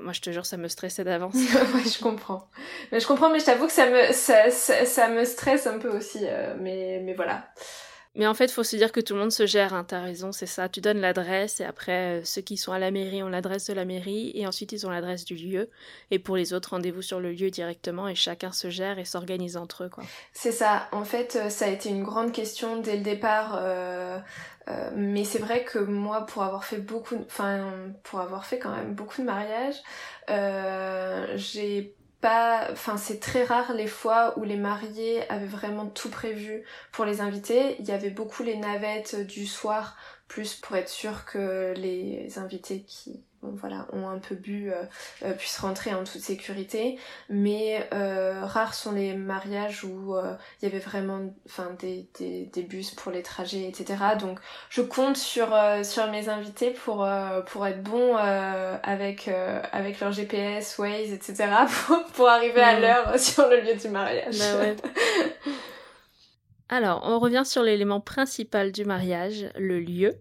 [0.00, 1.34] Moi, je te jure, ça me stressait d'avance.
[1.74, 2.48] ouais, je comprends.
[2.90, 5.90] Mais je comprends, mais je t'avoue que ça me, ça, ça, me stresse un peu
[5.90, 6.24] aussi.
[6.58, 7.44] mais, mais voilà.
[8.18, 10.00] Mais en fait, il faut se dire que tout le monde se gère, hein, t'as
[10.00, 10.68] raison, c'est ça.
[10.68, 13.74] Tu donnes l'adresse et après, euh, ceux qui sont à la mairie ont l'adresse de
[13.74, 15.70] la mairie et ensuite ils ont l'adresse du lieu.
[16.10, 19.56] Et pour les autres, rendez-vous sur le lieu directement et chacun se gère et s'organise
[19.56, 19.90] entre eux.
[20.32, 20.88] C'est ça.
[20.90, 23.56] En fait, euh, ça a été une grande question dès le départ.
[23.62, 24.18] Euh,
[24.96, 28.94] mais c'est vrai que moi, pour avoir fait beaucoup, enfin, pour avoir fait quand même
[28.94, 29.76] beaucoup de mariages,
[31.36, 36.64] j'ai pas, enfin c'est très rare les fois où les mariés avaient vraiment tout prévu
[36.92, 37.76] pour les invités.
[37.80, 42.82] Il y avait beaucoup les navettes du soir, plus pour être sûr que les invités
[42.82, 44.82] qui bon, voilà, ont un peu bu, euh,
[45.24, 46.98] euh, puissent rentrer en toute sécurité.
[47.28, 50.16] Mais euh, rares sont les mariages où
[50.60, 53.96] il y avait vraiment enfin, des, des, des, bus pour les trajets, etc.
[54.18, 55.48] Donc je compte sur,
[55.82, 57.08] sur mes invités pour,
[57.46, 59.28] pour être bons avec,
[59.72, 61.48] avec leur GPS, Waze, etc.
[61.86, 64.38] pour, pour arriver à l'heure sur le lieu du mariage.
[64.38, 64.76] Bah ouais.
[66.68, 70.18] Alors, on revient sur l'élément principal du mariage, le lieu.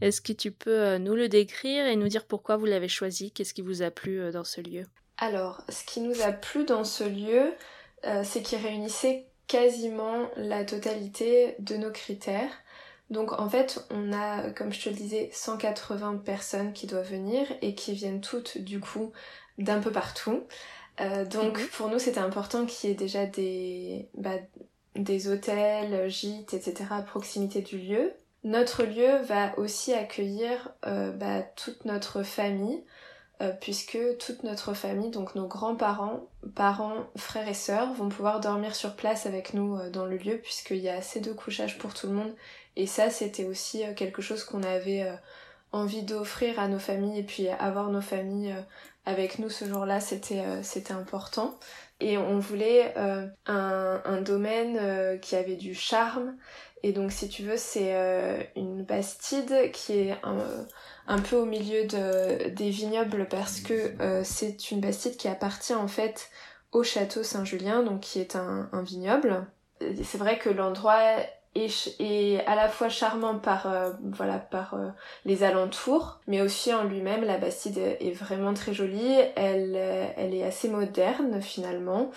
[0.00, 3.32] Est-ce que tu peux euh, nous le décrire et nous dire pourquoi vous l'avez choisi?
[3.32, 4.84] Qu'est-ce qui vous a plu euh, dans ce lieu?
[5.18, 7.54] Alors, ce qui nous a plu dans ce lieu,
[8.04, 12.50] euh, c'est qu'il réunissait quasiment la totalité de nos critères.
[13.08, 17.46] Donc en fait, on a, comme je te le disais, 180 personnes qui doivent venir
[17.62, 19.12] et qui viennent toutes du coup
[19.58, 20.42] d'un peu partout.
[21.30, 21.68] donc mhm.
[21.68, 24.38] pour nous, c'était important qu'il y ait déjà des, bah,
[24.96, 26.84] des hôtels, gîtes, etc.
[26.90, 28.12] à proximité du lieu.
[28.44, 32.84] Notre lieu va aussi accueillir euh, bah, toute notre famille,
[33.42, 38.76] euh, puisque toute notre famille, donc nos grands-parents, parents, frères et sœurs, vont pouvoir dormir
[38.76, 41.92] sur place avec nous euh, dans le lieu, puisqu'il y a assez de couchage pour
[41.92, 42.34] tout le monde.
[42.76, 45.10] Et ça, c'était aussi quelque chose qu'on avait
[45.72, 48.54] envie d'offrir à nos familles, et puis avoir nos familles
[49.06, 51.58] avec nous ce jour-là, c'était important.
[52.00, 56.36] Et on voulait euh, un, un, domaine euh, qui avait du charme.
[56.82, 60.16] Et donc si tu veux, c'est euh, une bastide qui est
[61.06, 65.88] un, peu au milieu de, des vignobles parce que c'est une bastide qui appartient en
[65.88, 66.30] fait
[66.72, 69.46] au château Saint-Julien, donc qui est un, un vignoble.
[69.80, 71.00] C'est vrai que l'endroit
[71.98, 74.88] et, à la fois charmant par euh, voilà par euh,
[75.24, 80.42] les alentours mais aussi en lui-même la Bastide est vraiment très jolie elle euh, est
[80.42, 82.10] assez moderne finalement.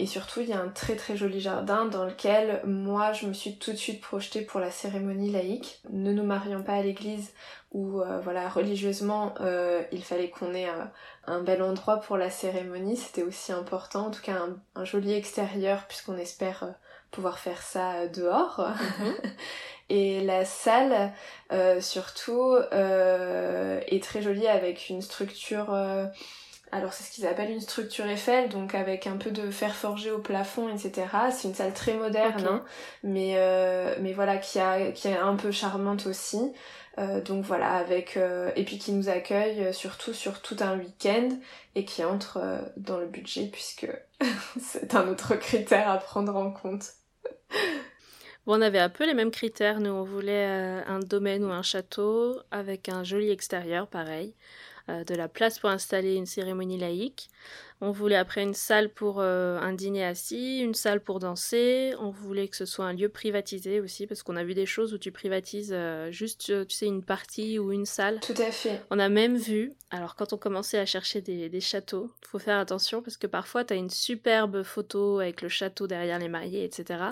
[0.00, 3.32] Et surtout il y a un très très joli jardin dans lequel moi je me
[3.32, 5.80] suis tout de suite projetée pour la cérémonie laïque.
[5.90, 7.32] Ne nous marions pas à l'église
[7.70, 9.34] où voilà religieusement
[9.92, 10.66] il fallait qu'on ait
[11.28, 12.96] un bel endroit pour la cérémonie.
[12.96, 14.40] C'était aussi important en tout cas
[14.74, 16.74] un joli extérieur puisqu'on espère
[17.10, 18.60] pouvoir faire ça euh, dehors.
[19.00, 19.14] Mhm.
[19.90, 21.12] Et la salle,
[21.50, 25.74] euh, surtout, euh, est très jolie avec une structure...
[26.72, 29.74] Euh, alors c'est ce qu'ils appellent une structure Eiffel, donc avec un peu de fer
[29.74, 31.06] forgé au plafond, etc.
[31.32, 32.64] C'est une salle très moderne, hein,
[33.02, 33.36] mais,
[34.00, 36.52] mais voilà, qui, a, qui est un peu charmante aussi.
[37.24, 38.18] donc voilà, avec
[38.56, 41.28] et puis qui nous accueille surtout sur tout un week-end
[41.74, 42.40] et qui entre
[42.76, 43.88] dans le budget puisque
[44.60, 46.92] c'est un autre critère à prendre en compte.
[48.48, 49.78] Bon, on avait un peu les mêmes critères.
[49.78, 54.34] Nous, on voulait euh, un domaine ou un château avec un joli extérieur, pareil.
[54.88, 57.28] Euh, de la place pour installer une cérémonie laïque.
[57.80, 61.94] On voulait après une salle pour euh, un dîner assis, une salle pour danser.
[62.00, 64.94] On voulait que ce soit un lieu privatisé aussi, parce qu'on a vu des choses
[64.94, 65.76] où tu privatises
[66.10, 68.18] juste, tu sais, une partie ou une salle.
[68.20, 68.82] Tout à fait.
[68.90, 72.58] On a même vu, alors quand on commençait à chercher des, des châteaux, faut faire
[72.58, 76.64] attention parce que parfois tu as une superbe photo avec le château derrière les mariés,
[76.64, 77.10] etc.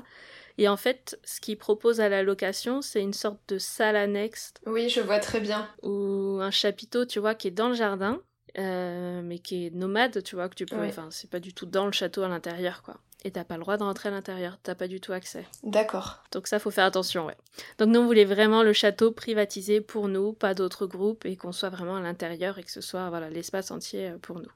[0.59, 4.55] Et en fait, ce qu'ils proposent à la location, c'est une sorte de salle annexe.
[4.65, 5.69] Oui, je vois très bien.
[5.83, 8.21] Ou un chapiteau, tu vois, qui est dans le jardin,
[8.59, 10.83] euh, mais qui est nomade, tu vois, que tu peux.
[10.83, 12.97] Enfin, c'est pas du tout dans le château à l'intérieur, quoi.
[13.25, 15.47] Et t'as pas le droit de rentrer à l'intérieur, t'as pas du tout accès.
[15.63, 16.23] D'accord.
[16.33, 17.37] Donc ça, faut faire attention, ouais.
[17.79, 21.53] Donc nous, on voulait vraiment le château privatisé pour nous, pas d'autres groupes, et qu'on
[21.53, 24.53] soit vraiment à l'intérieur et que ce soit voilà l'espace entier euh, pour nous.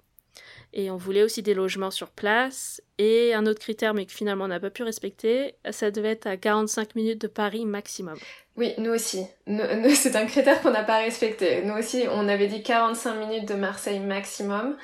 [0.73, 2.81] Et on voulait aussi des logements sur place.
[2.99, 6.27] Et un autre critère, mais que finalement on n'a pas pu respecter, ça devait être
[6.27, 8.19] à 45 minutes de Paris maximum.
[8.57, 9.27] Oui, nous aussi.
[9.95, 11.63] C'est un critère qu'on n'a pas respecté.
[11.63, 14.77] Nous aussi, on avait dit 45 minutes de Marseille maximum.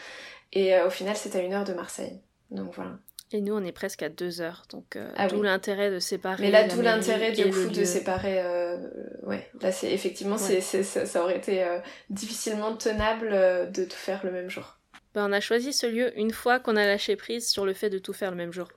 [0.53, 2.18] Et euh, au final, c'était à une heure de Marseille.
[2.51, 2.92] Donc voilà.
[3.32, 6.44] Et nous, on est presque à deux heures, donc euh, ah d'où l'intérêt de séparer.
[6.44, 8.40] Mais là, d'où l'intérêt du coup de séparer.
[8.40, 8.78] Euh,
[9.24, 11.66] ouais, là, c'est effectivement, c'est, ça, aurait été
[12.09, 13.30] difficilement tenable
[13.72, 14.76] de tout faire le même jour.
[15.17, 17.89] Ben, on a choisi ce lieu une fois qu'on a lâché prise sur le fait
[17.89, 18.69] de tout faire le même jour.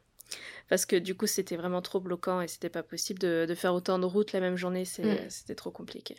[0.69, 3.99] Parce que du coup, c'était vraiment trop bloquant et c'était pas possible de, faire autant
[3.99, 5.27] de routes la même journée, mm.
[5.27, 6.15] c'était trop compliqué.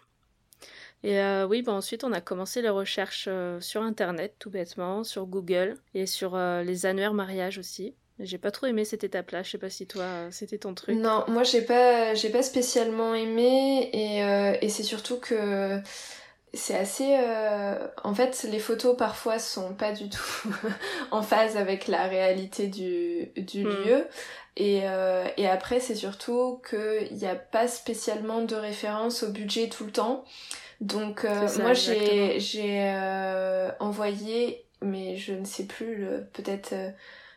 [1.04, 5.04] Et euh, oui, ben ensuite, on a commencé les recherches euh, sur Internet, tout bêtement,
[5.04, 7.94] sur Google et sur euh, les annuaires mariage aussi.
[8.18, 9.42] J'ai pas trop aimé cette étape-là.
[9.42, 10.98] Je sais pas si toi, c'était ton truc.
[10.98, 14.18] Non, moi, j'ai pas, j'ai pas spécialement aimé et,
[14.62, 15.80] et c'est surtout que
[16.52, 17.86] c'est assez euh...
[18.02, 20.48] en fait les photos parfois sont pas du tout
[21.10, 23.68] en phase avec la réalité du, du hmm.
[23.68, 24.06] lieu
[24.56, 25.24] et, euh...
[25.36, 29.92] et après c'est surtout qu'il n'y a pas spécialement de référence au budget tout le
[29.92, 30.24] temps
[30.80, 36.74] donc euh, moi j'ai j'ai euh, envoyé mais je ne sais plus peut-être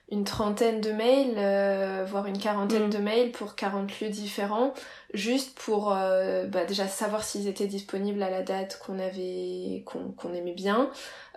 [0.09, 2.89] une trentaine de mails, voire une quarantaine mm.
[2.89, 4.73] de mails pour 40 lieux différents,
[5.13, 10.33] juste pour euh, bah, déjà savoir s'ils étaient disponibles à la date qu'on avait, qu'on
[10.33, 10.89] aimait bien,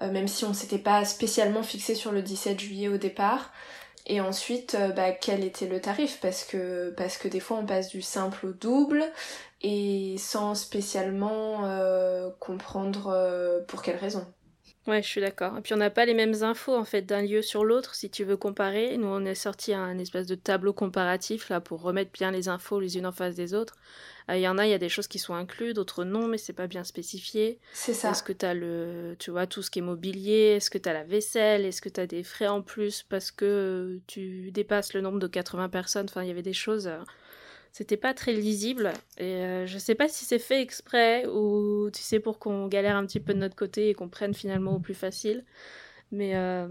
[0.02, 3.52] euh, même si on s'était pas spécialement fixé sur le 17 juillet au départ.
[4.06, 6.20] Et ensuite, bah, quel était le tarif?
[6.20, 9.04] Parce que parce que des fois on passe du simple au double
[9.62, 11.62] et sans spécialement
[12.38, 14.24] comprendre pour quelle raison.
[14.86, 15.58] Ouais, je suis d'accord.
[15.58, 18.08] Et puis on n'a pas les mêmes infos en fait d'un lieu sur l'autre si
[18.08, 18.96] tu veux comparer.
[18.96, 22.78] Nous on est sorti un espèce de tableau comparatif là pour remettre bien les infos
[22.78, 23.74] les unes en face des autres.
[24.30, 26.26] Euh, il y en a, il y a des choses qui sont incluses, d'autres non,
[26.28, 27.58] mais c'est pas bien spécifié.
[27.72, 28.10] C'est ça.
[28.10, 30.56] Est-ce que tu as le, tu vois, tout ce qui est mobilier?
[30.56, 31.64] Est-ce que tu as la vaisselle?
[31.64, 33.04] Est-ce que tu as des frais en plus?
[33.08, 36.06] Parce que tu dépasses le nombre de 80 personnes?
[36.08, 36.90] Enfin, il y avait des choses.
[37.76, 38.92] Euh, c'était pas très lisible.
[39.18, 42.96] Et euh, je sais pas si c'est fait exprès ou tu sais pour qu'on galère
[42.96, 45.44] un petit peu de notre côté et qu'on prenne finalement au plus facile.
[46.12, 46.66] Mais euh,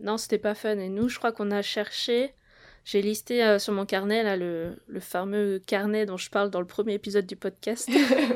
[0.00, 0.78] non c'était pas fun.
[0.78, 2.34] Et nous je crois qu'on a cherché
[2.84, 6.60] j'ai listé euh, sur mon carnet là le, le, fameux carnet dont je parle dans
[6.60, 7.88] le premier épisode du podcast.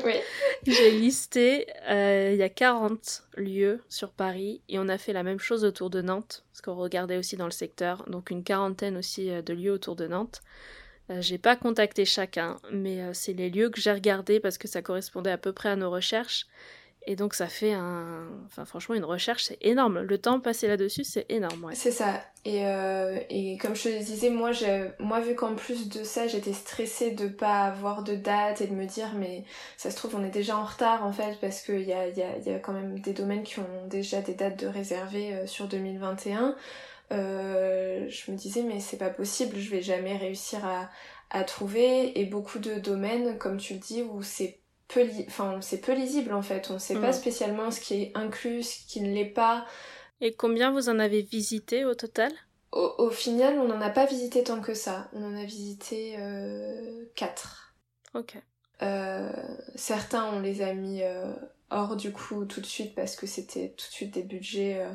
[0.65, 5.39] J'ai listé il y a 40 lieux sur Paris et on a fait la même
[5.39, 8.03] chose autour de Nantes parce qu'on regardait aussi dans le secteur.
[8.09, 10.41] Donc une quarantaine aussi de lieux autour de Nantes.
[10.41, 10.88] euh,
[11.19, 14.81] j'ai pas contacté chacun, mais euh, c'est les lieux que j'ai regardés parce que ça
[14.81, 16.47] correspondait à peu près à nos recherches.
[17.07, 18.27] Et donc ça fait un...
[18.45, 20.01] Enfin franchement, une recherche, c'est énorme.
[20.01, 21.71] Le temps passé là-dessus, c'est énorme.
[21.73, 22.21] C'est ça.
[22.45, 24.51] Et, euh, et, comme je te disais, moi,
[24.99, 28.73] moi vu qu'en plus de ça, j'étais stressée de pas avoir de date et de
[28.73, 29.45] me dire, mais
[29.77, 32.19] ça se trouve, on est déjà en retard en fait, parce qu'il y a, y,
[32.45, 36.55] y a quand même des domaines qui ont déjà des dates de réservées sur 2021.
[37.11, 40.89] Euh, je me disais mais c'est pas possible, je vais jamais réussir à,
[41.31, 45.81] à trouver et beaucoup de domaines comme tu le dis où c'est peu enfin c'est
[45.81, 49.13] peu lisible en fait, on sait pas spécialement ce qui est inclus, ce qui ne
[49.13, 49.65] l'est pas.
[50.21, 52.31] Et combien vous en avez visité au total?
[52.71, 55.09] Au, au, final, on n'en a pas visité tant que ça.
[55.13, 57.73] On en a visité euh, 4.
[58.13, 58.37] Ok.
[58.81, 59.31] Euh,
[59.75, 61.33] certains, on les a mis euh,
[61.69, 64.85] hors du coup tout de suite parce que c'était tout de suite des budgets.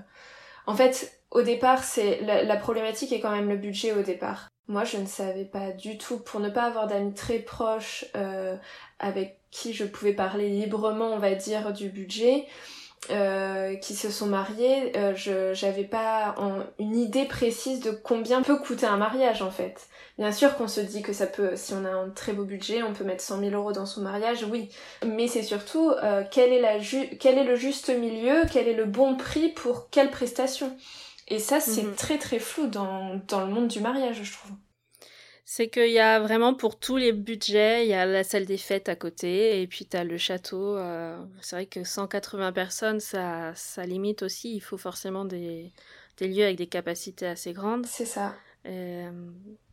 [0.67, 4.49] En fait, au départ, c'est la, problématique est quand même le budget au départ.
[4.67, 6.19] Moi, je ne savais pas du tout.
[6.19, 8.57] Pour ne pas avoir d'amis très proches euh,
[8.99, 12.47] avec qui je pouvais parler librement, on va dire, du budget,
[13.11, 16.35] euh, qui se sont mariés, euh, je j'avais pas
[16.79, 19.89] une idée précise de combien peut coûter un mariage en fait.
[20.17, 22.83] Bien sûr qu'on se dit que ça peut, si on a un très beau budget,
[22.83, 24.71] on peut mettre 100 000 euros dans son mariage, oui.
[25.05, 26.79] Mais c'est surtout euh, quel, est la
[27.21, 30.75] quel est le juste milieu, quel est le bon prix pour quelle prestation.
[31.29, 31.95] Et ça, c'est mhm.
[31.95, 34.53] très très flou dans, dans le monde du mariage, je trouve.
[35.57, 38.57] C'est qu'il y a vraiment pour tous les budgets, il y a la salle des
[38.57, 40.77] fêtes à côté, et puis tu as le château.
[40.77, 44.57] Euh, c'est vrai que 180 personnes, ça, ça limite aussi.
[44.57, 45.71] Il faut forcément des,
[46.17, 47.87] des lieux avec des capacités assez grandes.
[47.87, 48.35] C'est ça.
[48.67, 49.13] Euh,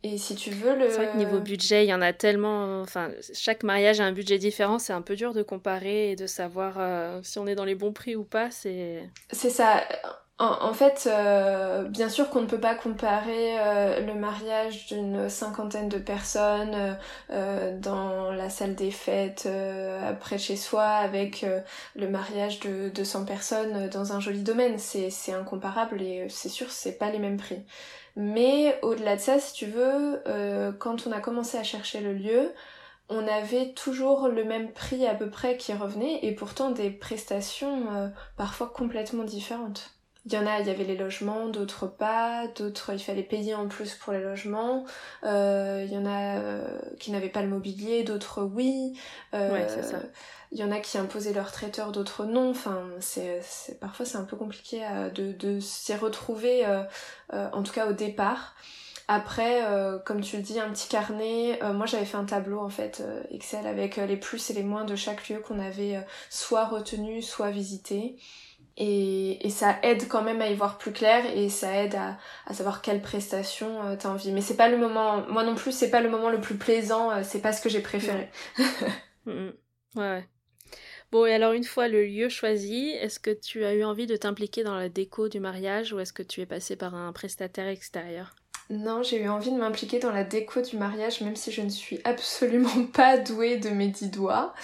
[0.04, 0.88] et si tu veux le.
[0.88, 2.80] C'est vrai que niveau budget, il y en a tellement.
[2.82, 4.78] Enfin, chaque mariage a un budget différent.
[4.78, 7.74] C'est un peu dur de comparer et de savoir euh, si on est dans les
[7.74, 8.52] bons prix ou pas.
[8.52, 9.02] C'est.
[9.32, 9.82] C'est ça.
[10.44, 15.88] En, fait, euh, bien sûr qu'on ne peut pas comparer euh, le mariage d'une cinquantaine
[15.88, 16.98] de personnes
[17.30, 19.48] euh, dans la salle des fêtes
[20.04, 21.46] après chez soi avec
[21.94, 24.78] le mariage de 200 personnes dans un joli domaine.
[24.78, 27.62] C'est incomparable et c'est sûr c'est pas les mêmes prix.
[28.16, 30.24] Mais au-delà de ça, si tu veux,
[30.80, 32.52] quand on a commencé à chercher le lieu,
[33.08, 38.12] on avait toujours le même prix à peu près qui revenait et pourtant des prestations
[38.36, 39.92] parfois complètement différentes.
[40.24, 43.56] Il y en a, il y avait les logements, d'autres pas, d'autres il fallait payer
[43.56, 44.84] en plus pour les logements.
[45.24, 48.96] Euh, il y en a euh, qui n'avaient pas le mobilier, d'autres oui.
[49.34, 49.98] Euh, ça.
[50.52, 52.50] Il y en a qui imposaient leur traiteur, d'autres non.
[52.50, 56.64] Enfin, c'est, c'est parfois c'est un peu compliqué de, de s'y retrouver,
[57.32, 58.54] en tout cas au départ.
[59.08, 59.62] Après,
[60.04, 61.58] comme tu le dis, un petit carnet.
[61.74, 64.94] moi, j'avais fait un tableau en fait Excel avec les plus et les moins de
[64.94, 68.16] chaque lieu qu'on avait soit retenu, soit visité.
[68.76, 72.18] Et, et, ça aide quand même à y voir plus clair et ça aide à,
[72.46, 74.32] à savoir quelle prestation euh, t'as envie.
[74.32, 77.10] Mais c'est pas le moment, moi non plus, c'est pas le moment le plus plaisant,
[77.10, 78.30] euh, c'est pas ce que j'ai préféré.
[79.94, 80.26] Ouais.
[81.12, 84.16] Bon, et alors une fois le lieu choisi, est-ce que tu as eu envie de
[84.16, 87.68] t'impliquer dans la déco du mariage ou est-ce que tu es passé par un prestataire
[87.68, 88.34] extérieur?
[88.70, 91.68] Non, j'ai eu envie de m'impliquer dans la déco du mariage, même si je ne
[91.68, 94.54] suis absolument pas douée de mes dix doigts.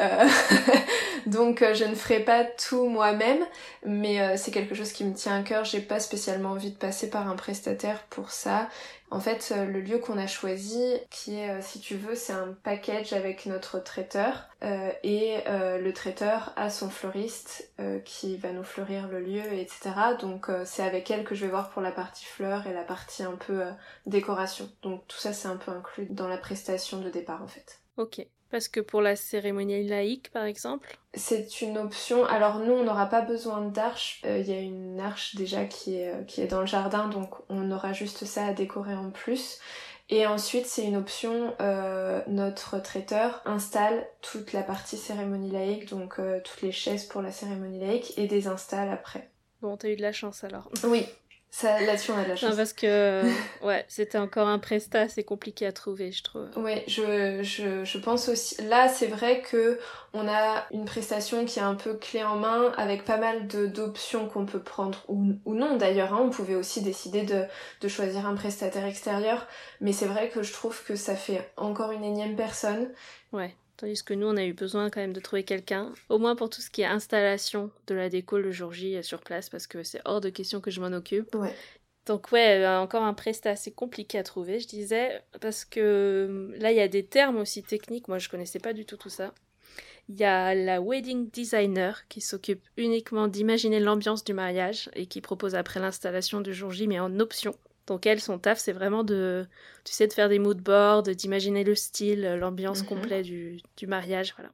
[0.00, 0.28] Euh,
[1.26, 3.44] donc euh, je ne ferai pas tout moi-même,
[3.84, 5.64] mais euh, c'est quelque chose qui me tient à cœur.
[5.64, 8.68] J'ai pas spécialement envie de passer par un prestataire pour ça.
[9.12, 12.32] En fait, euh, le lieu qu'on a choisi, qui est, euh, si tu veux, c'est
[12.32, 17.70] un package avec notre traiteur euh, et le traiteur a son fleuriste
[18.04, 19.90] qui va nous fleurir le lieu, etc.
[20.20, 23.22] Donc c'est avec elle que je vais voir pour la partie fleurs et la partie
[23.22, 23.64] un peu
[24.06, 24.70] décoration.
[24.82, 27.80] Donc tout ça c'est un peu inclus dans la prestation de départ en fait.
[27.96, 28.24] Ok.
[28.52, 32.26] Parce que pour la cérémonie laïque, par exemple C'est une option.
[32.26, 34.20] Alors nous, on n'aura pas besoin d'arche.
[34.26, 37.08] Euh, il y a une arche déjà qui est, euh, qui est dans le jardin,
[37.08, 39.58] donc on aura juste ça à décorer en plus.
[40.10, 46.20] Et ensuite, c'est une option, euh, notre traiteur installe toute la partie cérémonie laïque, donc
[46.44, 49.30] toutes les chaises pour la cérémonie laïque, et des installs après.
[49.62, 50.68] Bon, t'as eu de la chance alors.
[50.84, 51.06] Oui,
[51.62, 52.50] là-dessus, on a de la chance.
[52.50, 53.22] Non, parce que
[53.62, 56.48] ouais, c'était encore un prestat, c'est compliqué à trouver, je trouve.
[56.56, 58.60] Ouais, je, je, je pense aussi.
[58.62, 59.78] Là, c'est vrai que
[60.14, 64.28] on a une prestation qui est un peu clé en main, avec pas mal d'options
[64.28, 66.14] qu'on peut prendre ou, ou non d'ailleurs.
[66.14, 66.20] Hein.
[66.22, 67.44] On pouvait aussi décider de,
[67.80, 69.46] de choisir un prestataire extérieur,
[69.80, 72.90] mais c'est vrai que je trouve que ça fait encore une énième personne.
[73.32, 73.54] Ouais.
[73.82, 76.48] Tandis que nous, on a eu besoin quand même de trouver quelqu'un, au moins pour
[76.48, 79.66] tout ce qui est installation de la déco le jour J euh, sur place, parce
[79.66, 81.34] que c'est hors de question que je m'en occupe.
[81.34, 81.52] Ouais.
[82.06, 86.56] Donc ouais, euh, encore un prestat assez compliqué à trouver, je disais, parce que euh,
[86.60, 89.08] là, il y a des termes aussi techniques, moi je connaissais pas du tout tout
[89.08, 89.34] ça.
[90.08, 95.20] Il y a la wedding designer qui s'occupe uniquement d'imaginer l'ambiance du mariage et qui
[95.20, 97.56] propose après l'installation du jour J, mais en option.
[97.86, 99.46] Donc elle, son taf, c'est vraiment de,
[99.84, 102.88] tu sais, de faire des mood boards, d'imaginer le style, l'ambiance mhm.
[102.88, 104.52] complète du, du, mariage, voilà.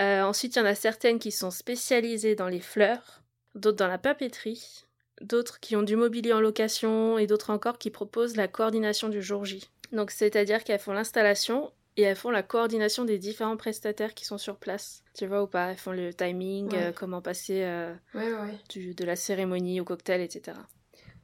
[0.00, 3.22] Euh, ensuite, il y en a certaines qui sont spécialisées dans les fleurs,
[3.54, 4.84] d'autres dans la papeterie,
[5.20, 9.22] d'autres qui ont du mobilier en location et d'autres encore qui proposent la coordination du
[9.22, 9.70] jour J.
[9.92, 14.38] Donc c'est-à-dire qu'elles font l'installation et elles font la coordination des différents prestataires qui sont
[14.38, 15.04] sur place.
[15.14, 19.80] Tu vois ou pas Elles font le timing, euh, comment passer euh, de la cérémonie
[19.80, 20.56] au cocktail, etc.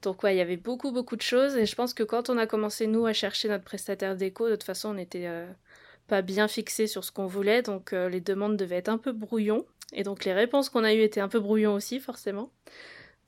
[0.03, 1.57] Donc ouais, il y avait beaucoup beaucoup de choses.
[1.57, 4.55] Et je pense que quand on a commencé nous à chercher notre prestataire déco, de
[4.55, 5.47] toute façon on n'était euh,
[6.09, 9.13] pas bien fixé sur ce qu'on voulait, donc euh, les demandes devaient être un peu
[9.13, 9.67] brouillons.
[9.93, 12.51] Et donc les réponses qu'on a eues étaient un peu brouillons aussi forcément.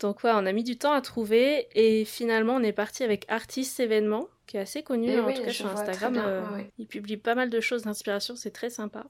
[0.01, 1.69] Donc ouais, on a mis du temps à trouver.
[1.75, 5.43] Et finalement on est parti avec Artist Événements qui est assez connu eh en tout
[5.43, 6.15] cas sur Instagram.
[6.19, 6.43] Euh,
[6.79, 9.05] il publie pas mal de choses d'inspiration, c'est très sympa.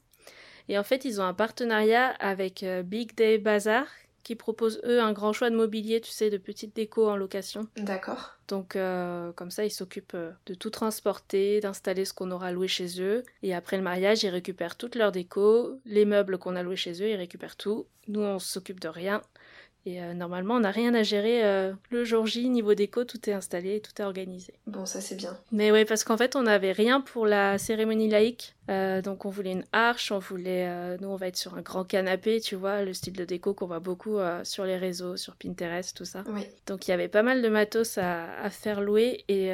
[0.68, 3.86] Et en fait, ils ont un partenariat avec Big Day Bazaar
[4.22, 7.66] qui proposent eux un grand choix de mobilier, tu sais, de petites décos en location.
[7.76, 8.38] D'accord.
[8.48, 12.68] Donc euh, comme ça, ils s'occupent euh, de tout transporter, d'installer ce qu'on aura loué
[12.68, 13.22] chez eux.
[13.42, 17.02] Et après le mariage, ils récupèrent toutes leurs décos, les meubles qu'on a loués chez
[17.02, 17.86] eux, ils récupèrent tout.
[18.08, 19.22] Nous, on s'occupe de rien.
[19.84, 23.28] Et euh, normalement, on n'a rien à gérer euh, le jour J, niveau déco, tout
[23.28, 24.54] est installé, tout est organisé.
[24.68, 25.36] Bon, ça c'est bien.
[25.50, 28.54] Mais oui, parce qu'en fait, on n'avait rien pour la cérémonie laïque.
[28.70, 30.96] Euh, donc, on voulait une arche, on voulait.
[31.00, 33.66] nous, on va être sur un grand canapé, tu vois, le style de déco qu'on
[33.66, 36.22] voit beaucoup sur les réseaux, sur Pinterest, tout ça.
[36.28, 36.46] Oui.
[36.66, 39.50] Donc, il y avait pas mal de matos à, à faire louer et.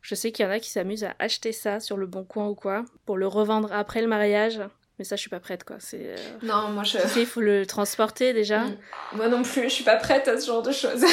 [0.00, 2.48] je sais qu'il y en a qui s'amusent à acheter ça sur le bon coin
[2.48, 4.60] ou quoi, pour le revendre après le mariage.
[4.98, 5.76] Mais ça, je suis pas prête, quoi.
[5.78, 6.16] C'est.
[6.16, 6.98] euh, Non, moi je.
[7.18, 8.60] Il faut le transporter déjà.
[8.64, 8.76] Mm.
[9.12, 11.04] Moi non plus, je suis pas prête à ce genre de choses.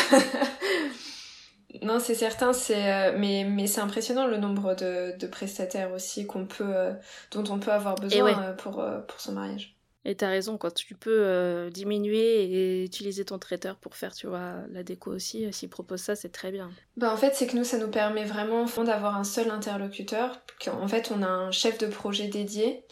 [1.81, 6.25] non, c'est certain, c'est euh, mais mais c'est impressionnant le nombre de, de prestataires aussi
[6.25, 6.93] qu'on peut euh,
[7.31, 8.55] dont on peut avoir besoin ouais.
[8.57, 9.75] pour pour son mariage.
[10.05, 14.27] Et t'as raison, quand tu peux euh, diminuer et utiliser ton traiteur pour faire, tu
[14.27, 16.71] vois, la déco aussi, s'il propose ça, c'est très bien.
[16.97, 20.41] Bah en fait, c'est que nous ça nous permet vraiment d'avoir un seul interlocuteur.
[20.67, 22.83] En fait, on a un chef de projet dédié.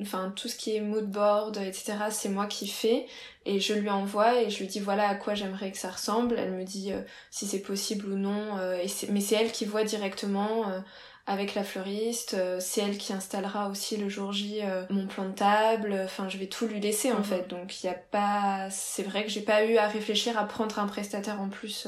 [0.00, 3.06] Enfin, tout ce qui est mood board, etc., c'est moi qui fais.
[3.44, 6.36] Et je lui envoie et je lui dis voilà à quoi j'aimerais que ça ressemble.
[6.38, 8.56] Elle me dit euh, si c'est possible ou non.
[8.58, 10.80] euh, et mais c'est elle qui voit directement euh,
[11.26, 12.36] avec la fleuriste.
[12.60, 15.94] c'est elle qui installera aussi le jour J mon plan de table.
[16.04, 17.24] Enfin, je vais tout lui laisser en Mhm.
[17.24, 17.48] fait.
[17.48, 18.68] Donc il y a pas.
[18.70, 21.86] C'est vrai que j'ai pas eu à réfléchir à prendre un prestataire en plus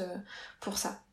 [0.61, 1.04] pour ça.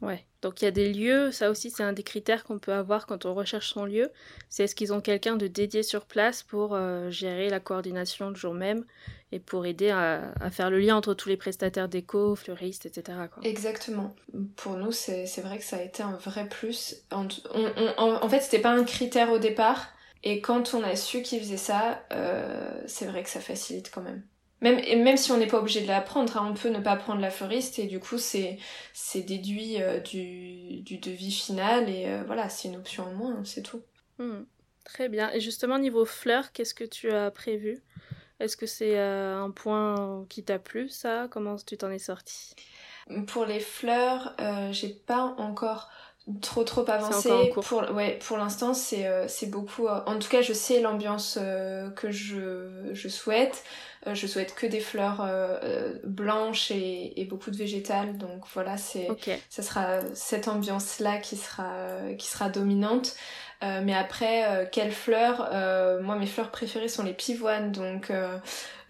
[0.00, 0.24] Ouais.
[0.40, 3.06] Donc il y a des lieux, ça aussi c'est un des critères qu'on peut avoir
[3.06, 4.10] quand on recherche son lieu.
[4.48, 8.34] C'est est-ce qu'ils ont quelqu'un de dédié sur place pour euh, gérer la coordination le
[8.34, 8.86] jour même
[9.32, 13.18] et pour aider à, faire le lien entre tous les prestataires déco, fleuristes, etc.
[13.42, 14.16] Exactement.
[14.56, 16.96] Pour nous, c'est vrai que ça a été un vrai plus.
[17.12, 19.88] En, on- on- en fait, c'était pas un critère au départ.
[20.22, 24.02] Et quand on a su qu'ils faisaient ça, euh, c'est vrai que ça facilite quand
[24.02, 24.22] même.
[24.60, 26.80] Même, et même si on n'est pas obligé de la prendre, hein, on peut ne
[26.80, 28.58] pas prendre la fleuriste et du coup c'est
[28.92, 33.44] c'est déduit euh, du, du devis final et euh, voilà, c'est une option en moins,
[33.44, 33.82] c'est tout.
[34.18, 34.42] Hmm.
[34.84, 35.30] Très bien.
[35.32, 37.82] Et justement, niveau fleurs, qu'est-ce que tu as prévu?
[38.38, 41.28] Est-ce que c'est euh, un point qui t'a plu, ça?
[41.30, 42.54] Comment tu t'en es sorti
[43.28, 44.34] Pour les fleurs,
[44.72, 45.90] j'ai pas encore
[46.40, 47.30] trop trop avancé.
[47.30, 47.64] encore en cours.
[47.64, 49.86] Pour ouais, pour l'instant c'est euh, c'est beaucoup.
[49.88, 53.62] euh, en tout cas, je sais l'ambiance euh, que je je souhaite.
[54.10, 55.28] Je souhaite que des fleurs
[56.04, 58.16] blanches et, et beaucoup de végétales.
[58.16, 59.08] Donc voilà, c'est
[59.50, 61.68] ça sera cette ambiance là qui sera
[62.18, 63.14] qui sera dominante.
[63.62, 65.50] Mais après, quelles fleurs
[66.00, 67.72] Moi, mes fleurs préférées sont les pivoines.
[67.72, 68.10] Donc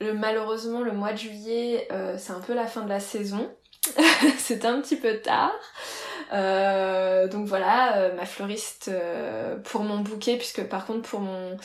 [0.01, 3.51] le- malheureusement, le mois de juillet, c'est un peu la fin de la saison.
[4.38, 5.53] c'est un petit peu tard.
[6.33, 11.57] Euh, donc voilà, euh, ma fleuriste euh, pour mon bouquet, puisque par contre pour mon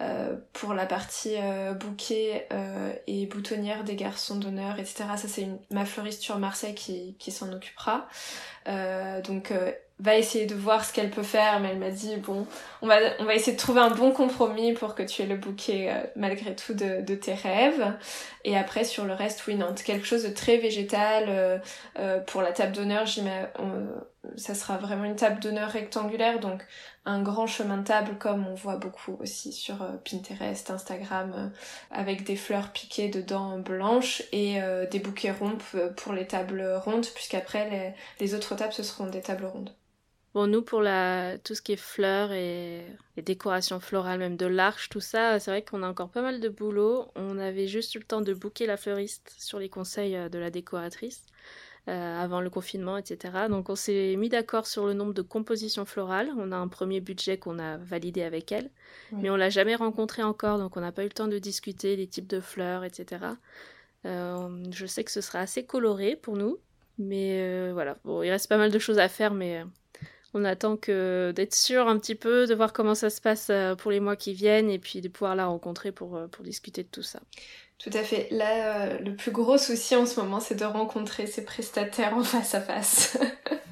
[0.00, 5.04] euh, pour la partie euh, bouquet euh, et boutonnière des garçons d'honneur, etc.
[5.16, 8.08] Ça c'est ma fleuriste sur Marseille qui, qui s'en occupera.
[8.68, 12.16] Euh, donc euh, va essayer de voir ce qu'elle peut faire, mais elle m'a dit
[12.16, 12.46] bon,
[12.80, 15.36] on va on va essayer de trouver un bon compromis pour que tu aies le
[15.36, 17.92] bouquet malgré tout de, de tes rêves.
[18.44, 21.60] Et après sur le reste, oui non, quelque chose de très végétal.
[22.26, 23.50] pour la table d'honneur, j'y mets,
[24.36, 26.62] ça sera vraiment une table d'honneur rectangulaire, donc
[27.06, 31.48] un grand chemin de table comme on voit beaucoup aussi sur euh, Pinterest, Instagram, euh,
[31.90, 35.58] avec des fleurs piquées dedans blanches et euh, des bouquets ronds
[35.96, 39.70] pour les tables rondes, puisqu'après les, autres tables ce seront des tables rondes.
[40.32, 41.38] Bon, nous, pour la...
[41.38, 42.84] tout ce qui est fleurs et
[43.16, 46.48] décorations florales, même de l'arche, tout ça, c'est vrai qu'on a encore pas mal de
[46.48, 47.08] boulot.
[47.16, 50.50] On avait juste eu le temps de booker la fleuriste sur les conseils de la
[50.50, 51.24] décoratrice
[51.88, 53.48] euh, avant le confinement, etc.
[53.48, 56.30] Donc, on s'est mis d'accord sur le nombre de compositions florales.
[56.38, 58.70] On a un premier budget qu'on a validé avec elle,
[59.12, 59.20] Oui.
[59.22, 61.96] mais on l'a jamais rencontré encore, donc on n'a pas eu le temps de discuter
[61.96, 63.24] des types de fleurs, etc.
[64.06, 66.58] Euh, je sais que ce sera assez coloré pour nous,
[66.98, 67.96] mais euh, voilà.
[68.04, 69.64] Bon, il reste pas mal de choses à faire, mais
[70.32, 73.90] on attend que d'être sûr un petit peu, de voir comment ça se passe pour
[73.90, 77.02] les mois qui viennent et puis de pouvoir la rencontrer pour, pour discuter de tout
[77.02, 77.20] ça.
[77.82, 78.28] Tout à fait.
[78.30, 82.22] Là, euh, le plus gros souci en ce moment, c'est de rencontrer ses prestataires en
[82.22, 83.18] face à face.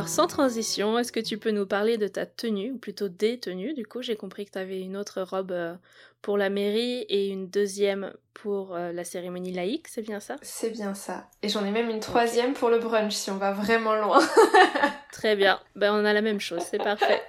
[0.00, 3.38] Alors sans transition, est-ce que tu peux nous parler de ta tenue, ou plutôt des
[3.38, 5.74] tenues Du coup, j'ai compris que tu avais une autre robe euh,
[6.22, 10.36] pour la mairie et une deuxième pour euh, la cérémonie laïque, c'est bien ça?
[10.40, 11.26] C'est bien ça.
[11.42, 14.20] Et j'en ai même une troisième pour le brunch si on va vraiment loin.
[15.12, 17.20] Très bien, ben, on a la même chose, c'est parfait.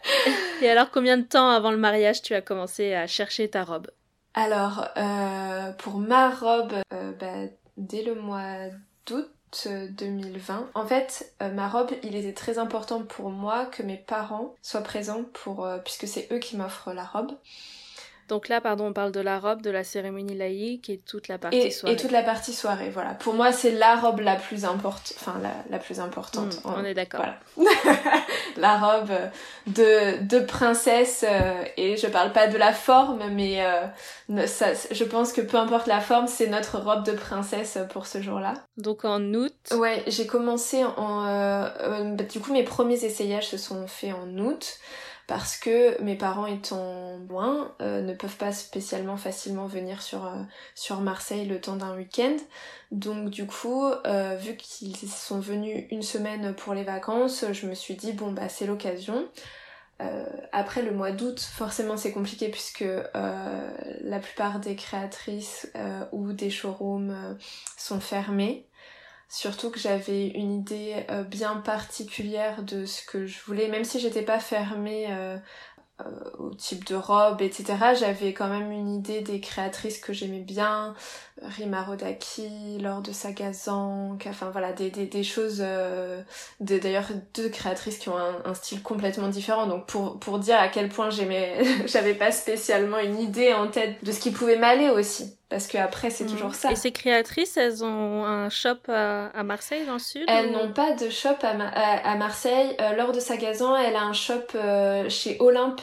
[0.61, 3.91] Et alors combien de temps avant le mariage tu as commencé à chercher ta robe?
[4.33, 8.69] Alors, euh, pour ma robe, euh, bah, dès le mois
[9.07, 9.29] d'août,
[9.65, 10.69] 2020.
[10.73, 15.23] En fait, ma robe, il était très important pour moi que mes parents soient présents
[15.33, 17.31] pour, puisque c'est eux qui m'offrent la robe.
[18.27, 21.37] Donc là, pardon, on parle de la robe, de la cérémonie laïque et toute la
[21.37, 21.93] partie soirée.
[21.93, 23.13] Et toute la partie soirée, voilà.
[23.13, 26.63] Pour moi, c'est la robe la plus importante, enfin la, plus importante.
[26.63, 27.25] Hmm, on est d'accord.
[27.55, 27.71] Voilà.
[28.57, 29.11] la robe
[29.67, 35.03] de, de princesse, euh, et je parle pas de la forme, mais euh, ça, je
[35.03, 38.53] pense que peu importe la forme, c'est notre robe de princesse pour ce jour-là.
[38.77, 41.25] Donc en août Ouais, j'ai commencé en...
[41.27, 44.79] Euh, du coup, mes premiers essayages se sont faits en août
[45.31, 50.41] parce que mes parents étant loin euh, ne peuvent pas spécialement facilement venir sur, euh,
[50.75, 52.35] sur Marseille le temps d'un week-end.
[52.91, 57.75] Donc du coup, euh, vu qu'ils sont venus une semaine pour les vacances, je me
[57.75, 59.25] suis dit bon bah c'est l'occasion.
[60.51, 65.71] après le mois d'août, forcément c'est compliqué puisque la plupart des créatrices
[66.11, 67.37] ou des showrooms
[67.77, 68.67] sont fermés.
[69.33, 73.97] Surtout que j'avais une idée euh, bien particulière de ce que je voulais, même si
[74.01, 75.37] j'étais pas fermée euh,
[76.01, 77.95] euh, au type de robe, etc.
[77.97, 80.95] J'avais quand même une idée des créatrices que j'aimais bien,
[81.41, 86.23] Rima Rodaki, Laure de Sagazan, enfin voilà, des, des, des choses, euh,
[86.59, 90.67] d'ailleurs deux créatrices qui ont un, un, style complètement différent, donc pour, pour dire à
[90.67, 94.89] quel point j'aimais, j'avais pas spécialement une idée en tête de ce qui pouvait m'aller
[94.89, 95.37] aussi.
[95.51, 96.31] Parce que après c'est mhm.
[96.31, 96.71] toujours ça.
[96.71, 100.73] Et ces créatrices, elles ont un shop à, à Marseille dans le sud Elles n'ont
[100.73, 102.75] pas de shop à, à, Marseille.
[102.81, 105.81] Euh, Laure de Sagazan, elle a un shop euh, chez Olympe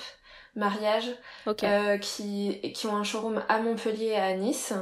[0.58, 1.14] mariage
[1.62, 4.74] euh, qui, qui ont un showroom à Montpellier et à Nice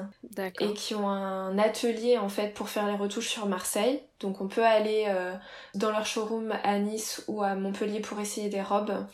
[0.60, 4.02] et qui ont un atelier en fait pour faire les retouches sur Marseille.
[4.20, 5.34] Donc on peut aller euh,
[5.74, 9.06] dans leur showroom à Nice ou à Montpellier pour essayer des robes.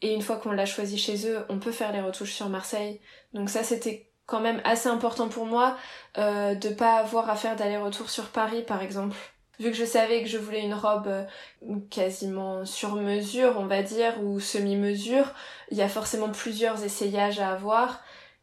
[0.00, 3.00] Et une fois qu'on l'a choisi chez eux, on peut faire les retouches sur Marseille.
[3.34, 5.76] Donc ça c'était quand même assez important pour moi
[6.18, 9.16] euh, de pas avoir à faire d'aller-retour sur Paris par exemple
[9.58, 11.24] vu que je savais que je voulais une robe euh,
[11.90, 15.34] quasiment sur mesure, on va dire, ou semi-mesure,
[15.70, 18.00] il y a forcément plusieurs essayages à avoir.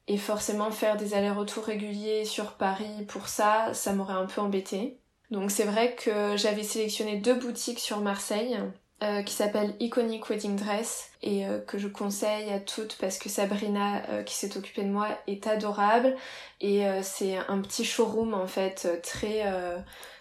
[0.07, 4.99] Et forcément faire des allers-retours réguliers sur Paris pour ça, ça m'aurait un peu embêté.
[5.31, 8.59] Donc c'est vrai que j'avais sélectionné deux boutiques sur Marseille
[9.06, 13.30] euh, qui s'appellent Iconic Wedding Dress et euh, que je conseille à toutes parce que
[13.30, 16.16] Sabrina qui s'est occupée de moi est adorable.
[16.62, 19.43] Et c'est un petit showroom en fait très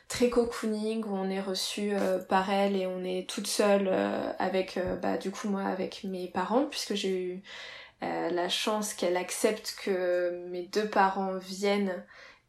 [0.09, 4.32] très cocooning où on est reçu euh, par elle et on est toute seule euh,
[4.39, 7.43] avec euh, bah du coup moi avec mes parents puisque j'ai eu
[8.03, 12.05] la chance qu'elle accepte que mes deux parents viennent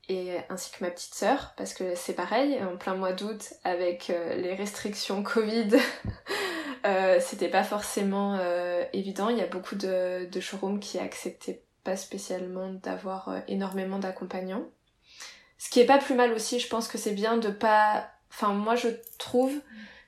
[0.10, 4.12] et ainsi que ma petite sœur parce que c'est pareil en plein mois d'août avec
[4.38, 5.70] les restrictions Covid
[7.20, 8.39] c'était pas forcément
[8.93, 14.66] évident il y a beaucoup de, de showrooms qui acceptaient pas spécialement d'avoir énormément d'accompagnants
[15.58, 18.08] ce qui est pas plus mal aussi, je pense que c'est bien de pas.
[18.30, 19.53] Enfin, moi je trouve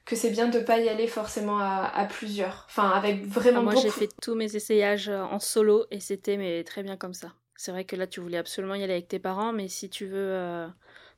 [0.05, 2.65] que c'est bien de pas y aller forcément à, plusieurs.
[2.69, 3.63] Enfin, avec vraiment.
[3.63, 7.13] moi j'ai fait tous mes essayages euh, en solo et c'était mais très bien comme
[7.13, 7.33] ça.
[7.57, 10.05] C'est vrai que là tu voulais absolument y aller avec tes parents, mais si tu
[10.05, 10.31] veux.
[10.31, 10.67] Euh,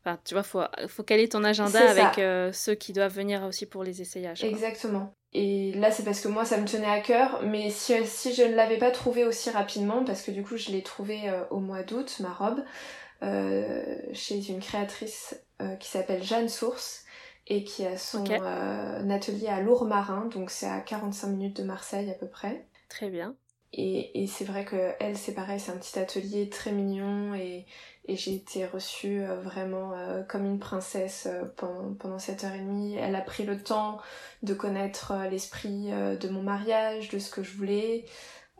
[0.03, 3.65] enfin, tu vois, faut, faut caler ton agenda avec euh, ceux qui doivent venir aussi
[3.65, 4.43] pour les essayages.
[4.43, 5.13] Exactement.
[5.31, 7.41] Et là, c'est parce que moi, ça me tenait à cœur.
[7.43, 10.71] Mais si, si je ne l'avais pas trouvé aussi rapidement, parce que du coup, je
[10.71, 12.63] l'ai trouvé au mois d'août, ma robe,
[13.21, 17.03] euh, chez une créatrice euh, qui s'appelle Jeanne Source
[17.47, 22.09] et qui a son euh, atelier à Lourmarin, donc c'est à 45 minutes de Marseille
[22.09, 22.65] à peu près.
[22.87, 23.35] Très bien.
[23.73, 27.65] Et, et c'est vrai que elle, c'est pareil, c'est un petit atelier très mignon et,
[28.07, 29.93] et j'ai été reçue vraiment
[30.27, 32.95] comme une princesse pendant, pendant cette heure et demie.
[32.95, 33.99] Elle a pris le temps
[34.41, 38.05] de connaître l'esprit de mon mariage, de ce que je voulais.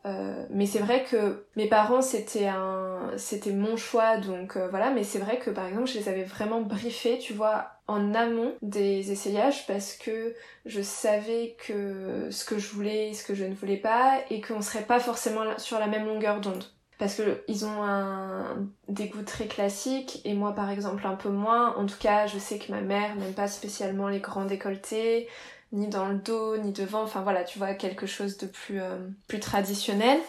[0.06, 4.91] Euh, mais c'est vrai que mes parents c'était un c'était mon choix donc euh, voilà.
[4.91, 8.54] Mais c'est vrai que par exemple je les avais vraiment briefés tu vois en amont
[8.62, 10.36] des essayages parce que
[10.66, 14.62] je savais que ce que je voulais ce que je ne voulais pas et qu'on
[14.62, 16.64] serait pas forcément sur la même longueur d'onde.
[16.97, 21.30] Parce que ils ont un des goûts très classiques et moi par exemple un peu
[21.30, 21.76] moins.
[21.78, 25.28] En tout cas je sais que ma mère n'aime pas spécialement les grands décolletés
[25.72, 28.97] ni dans le dos, ni devant, enfin voilà, tu vois, quelque chose de plus, euh,
[29.28, 30.20] plus traditionnel.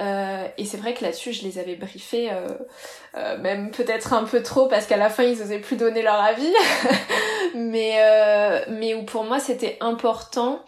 [0.00, 4.42] Euh, et c'est vrai que là-dessus, je les avais briefés, euh, même peut-être un peu
[4.42, 6.52] trop, parce qu'à la fin, ils osaient plus donner leur avis.
[7.54, 7.98] mais,
[8.68, 10.64] mais où pour moi, c'était important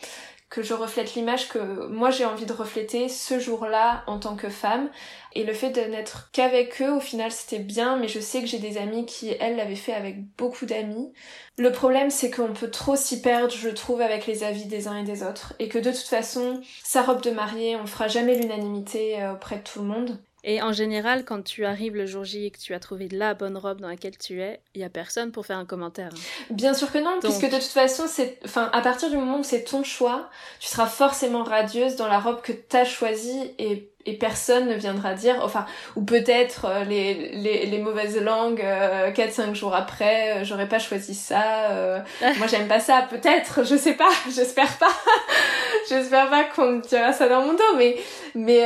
[0.48, 4.48] que je reflète l'image que moi j'ai envie de refléter ce jour-là en tant que
[4.48, 4.88] femme.
[5.34, 8.46] Et le fait de n'être qu'avec eux, au final, c'était bien, mais je sais que
[8.46, 11.12] j'ai des amis qui, elles, l'avaient fait avec beaucoup d'amis.
[11.58, 14.96] Le problème, c'est qu'on peut trop s'y perdre, je trouve, avec les avis des uns
[14.96, 15.52] et des autres.
[15.58, 19.56] Et que de toute façon, sa robe de mariée, on fera jamais l'unanimité euh, auprès
[19.56, 20.18] de tout le monde.
[20.48, 23.34] Et en général, quand tu arrives le jour J et que tu as trouvé la
[23.34, 26.10] bonne robe dans laquelle tu es, il y a personne pour faire un commentaire.
[26.50, 29.42] Bien sûr que non, puisque de toute façon, c'est, enfin, à partir du moment où
[29.42, 30.30] c'est ton choix,
[30.60, 34.74] tu seras forcément radieuse dans la robe que tu as choisie et et personne ne
[34.74, 40.38] viendra dire, enfin, ou peut-être euh, les, les, les, mauvaises langues, euh, 4-5 jours après,
[40.38, 42.00] euh, j'aurais pas choisi ça, euh,
[42.38, 44.92] moi j'aime pas ça, peut-être, je sais pas, j'espère pas,
[45.88, 47.96] j'espère pas qu'on me dira ça dans mon dos, mais,
[48.34, 48.64] mais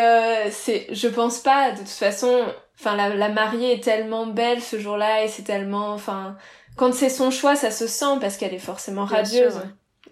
[0.51, 2.45] c'est, je pense pas, de toute façon,
[2.79, 6.37] enfin, la, la mariée est tellement belle ce jour-là, et c'est tellement, enfin,
[6.77, 9.61] quand c'est son choix, ça se sent, parce qu'elle est forcément radieuse.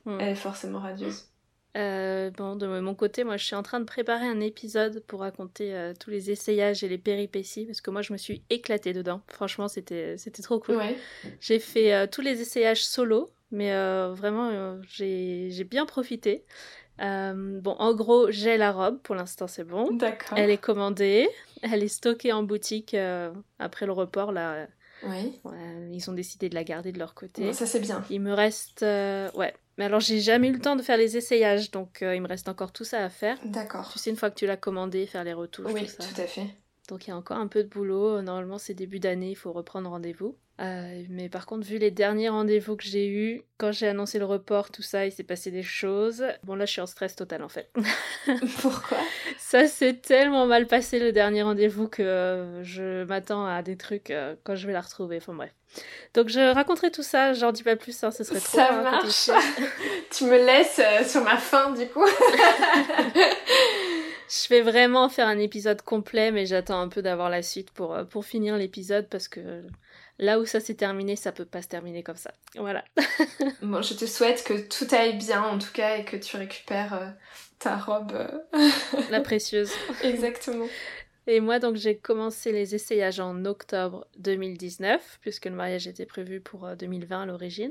[0.07, 1.28] Elle est forcément radieuse.
[1.77, 5.21] Euh, bon, de mon côté, moi, je suis en train de préparer un épisode pour
[5.21, 8.93] raconter euh, tous les essayages et les péripéties, parce que moi, je me suis éclatée
[8.93, 9.21] dedans.
[9.29, 10.79] Franchement, c'était c'était trop cool.
[11.41, 13.71] J'ai fait euh, tous les essayages solo, mais
[14.13, 16.45] vraiment, j'ai bien profité.
[16.99, 19.93] bon, en gros, j'ai la robe, pour l'instant, c'est bon.
[19.93, 20.39] D'accord.
[20.39, 21.29] Elle est commandée,
[21.63, 22.97] elle est stockée en boutique
[23.59, 24.67] après le report, là.
[25.05, 25.41] Oui.
[25.93, 27.53] ils ont décidé de la garder de leur côté.
[27.53, 28.03] ça, c'est bien.
[28.11, 28.81] Il me reste...
[28.83, 32.21] ouais, mais alors, j'ai jamais eu le temps de faire les essayages, donc euh, il
[32.21, 33.39] me reste encore tout ça à faire.
[33.45, 33.89] D'accord.
[33.93, 35.73] Tu sais, une fois que tu l'as commandé, faire les retouches.
[35.73, 36.47] Oui, tout, tout à fait.
[36.89, 38.21] Donc il y a encore un peu de boulot.
[38.21, 40.37] Normalement, c'est début d'année, il faut reprendre rendez-vous.
[40.61, 44.25] Euh, mais par contre, vu les derniers rendez-vous que j'ai eus, quand j'ai annoncé le
[44.25, 46.25] report, tout ça, il s'est passé des choses.
[46.43, 47.71] Bon, là, je suis en stress total en fait.
[48.61, 48.99] Pourquoi?
[49.39, 54.11] Ça s'est tellement mal passé le dernier rendez-vous que euh, je m'attends à des trucs
[54.11, 55.19] euh, quand je vais la retrouver.
[55.19, 55.55] Enfin bref.
[56.15, 58.59] Donc je raconterai tout ça, j'en dis pas plus, hein, ce serait trop.
[58.59, 59.31] Ça marche.
[60.11, 62.05] tu me laisses sur ma fin du coup.
[64.29, 67.97] je vais vraiment faire un épisode complet, mais j'attends un peu d'avoir la suite pour,
[68.11, 69.63] pour finir l'épisode parce que
[70.19, 72.33] Là où ça s'est terminé, ça peut pas se terminer comme ça.
[72.57, 72.85] Voilà.
[73.63, 76.95] bon, je te souhaite que tout aille bien en tout cas et que tu récupères
[76.95, 77.09] euh,
[77.61, 78.13] ta robe.
[78.13, 78.69] Euh.
[79.11, 79.71] La précieuse.
[80.03, 80.67] Exactement.
[81.31, 86.41] Et moi, donc, j'ai commencé les essayages en octobre 2019, puisque le mariage était prévu
[86.41, 87.71] pour 2020 euh, à l'origine.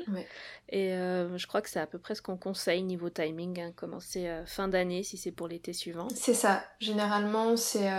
[0.69, 3.71] Et euh, je crois que c'est à peu près ce qu'on conseille niveau timing, hein,
[3.75, 6.07] commencer euh, fin d'année si c'est pour l'été suivant.
[6.13, 6.63] C'est ça.
[6.79, 7.89] Généralement, c'est.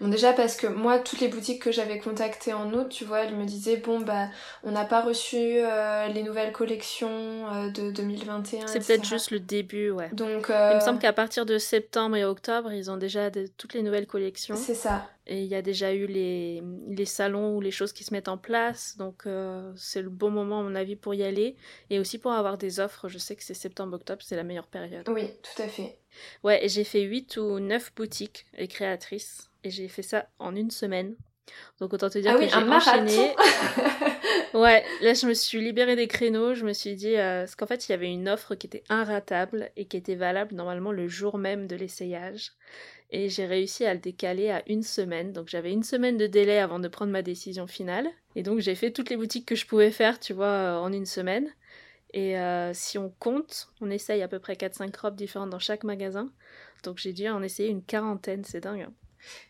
[0.00, 3.24] Bon, déjà parce que moi, toutes les boutiques que j'avais contactées en août, tu vois,
[3.24, 4.28] elles me disaient bon, bah,
[4.62, 5.36] on n'a pas reçu
[6.14, 8.68] les nouvelles collections de 2021.
[8.68, 10.10] C'est peut-être juste le début, ouais.
[10.12, 10.46] Donc.
[10.50, 14.06] Il me semble qu'à partir de septembre et octobre, ils ont déjà toutes les nouvelles
[14.06, 14.54] collections.
[14.54, 14.99] C'est ça.
[15.32, 18.26] Et il y a déjà eu les, les salons ou les choses qui se mettent
[18.26, 18.96] en place.
[18.98, 21.54] Donc euh, c'est le bon moment à mon avis pour y aller.
[21.88, 23.08] Et aussi pour avoir des offres.
[23.08, 25.08] Je sais que c'est septembre-octobre, c'est la meilleure période.
[25.08, 25.98] Oui, tout à fait.
[26.42, 29.50] Ouais, j'ai fait 8 ou 9 boutiques et créatrices.
[29.62, 31.14] Et j'ai fait ça en une semaine.
[31.78, 33.34] Donc autant te dire ah que oui, j'ai enchaîné.
[34.54, 37.66] ouais, là je me suis libérée des créneaux, je me suis dit euh, parce qu'en
[37.66, 41.08] fait il y avait une offre qui était inratable et qui était valable normalement le
[41.08, 42.52] jour même de l'essayage
[43.12, 45.32] et j'ai réussi à le décaler à une semaine.
[45.32, 48.08] Donc j'avais une semaine de délai avant de prendre ma décision finale.
[48.36, 50.92] Et donc j'ai fait toutes les boutiques que je pouvais faire, tu vois, euh, en
[50.92, 51.48] une semaine.
[52.12, 55.84] Et euh, si on compte, on essaye à peu près 4-5 robes différentes dans chaque
[55.84, 56.30] magasin.
[56.84, 58.82] Donc j'ai dû en essayer une quarantaine, c'est dingue.
[58.82, 58.92] Hein.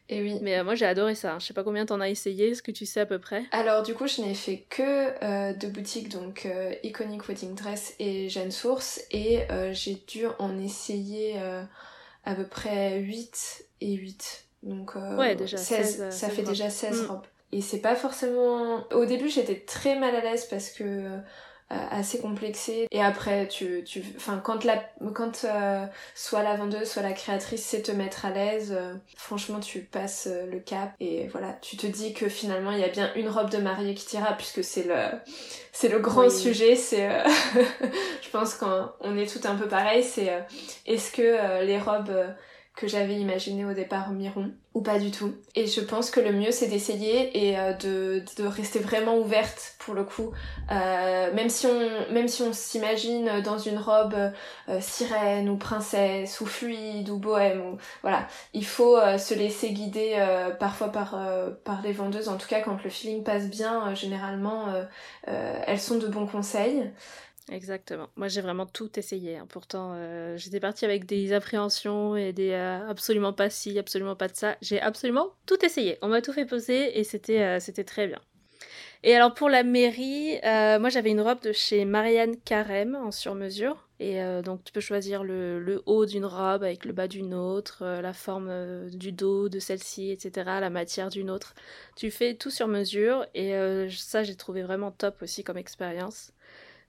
[0.08, 0.38] Et oui.
[0.42, 1.38] Mais euh, moi j'ai adoré ça.
[1.38, 3.82] Je sais pas combien t'en as essayé, est-ce que tu sais à peu près Alors
[3.82, 6.48] du coup je n'ai fait que deux boutiques, donc
[6.82, 9.00] Iconic Wedding Dress et Jeanne Source.
[9.10, 9.40] Et
[9.72, 11.36] j'ai dû en essayer
[12.24, 14.44] à peu près 8 et 8.
[14.62, 17.06] Donc euh, ouais, déjà 16, ça fait déjà 16 mm.
[17.06, 17.26] robes.
[17.52, 18.86] Et c'est pas forcément...
[18.92, 21.18] Au début j'étais très mal à l'aise parce que euh,
[21.70, 22.88] assez complexé.
[22.90, 24.82] Et après tu tu enfin quand la
[25.14, 28.76] quand euh, soit la vendeuse soit la créatrice sait te mettre à l'aise
[29.16, 30.92] franchement tu passes le cap.
[31.00, 33.94] Et voilà tu te dis que finalement il y a bien une robe de mariée
[33.94, 34.96] qui t'ira puisque c'est le
[35.72, 36.76] c'est le grand sujet.
[36.76, 37.08] C'est
[38.22, 40.02] je pense qu'on est tout un peu pareil.
[40.02, 40.44] C'est
[40.86, 42.12] est-ce que les robes
[42.76, 45.34] que j'avais imaginé au départ Miron ou pas du tout.
[45.56, 49.74] Et je pense que le mieux c'est d'essayer et euh, de, de, rester vraiment ouverte
[49.80, 50.30] pour le coup.
[50.70, 54.14] Euh, même si on même si on s'imagine dans une robe
[54.68, 60.16] euh, sirène ou princesse ou fluide ou bohème ou voilà, il faut se laisser guider
[60.60, 61.18] parfois par
[61.64, 62.28] par les vendeuses.
[62.28, 64.66] En tout cas quand le feeling passe bien, généralement
[65.26, 66.90] elles sont de bons conseils.
[67.50, 68.08] Exactement.
[68.14, 69.36] Moi, j'ai vraiment tout essayé.
[69.36, 69.46] Hein.
[69.48, 74.28] Pourtant, euh, j'étais partie avec des appréhensions et des euh, absolument pas ci, absolument pas
[74.28, 74.56] de ça.
[74.62, 75.98] J'ai absolument tout essayé.
[76.00, 78.20] On m'a tout fait poser et c'était euh, c'était très bien.
[79.02, 83.88] Et alors pour la mairie, moi j'avais une robe de chez Marianne Carême en sur-mesure.
[83.98, 87.82] Et donc tu peux choisir le, le haut d'une robe avec le bas d'une autre,
[87.82, 91.54] la forme du dos de celle-ci, etc., la matière d'une autre.
[91.96, 93.54] Tu fais tout sur mesure et
[93.88, 96.32] ça j'ai trouvé vraiment top aussi comme expérience.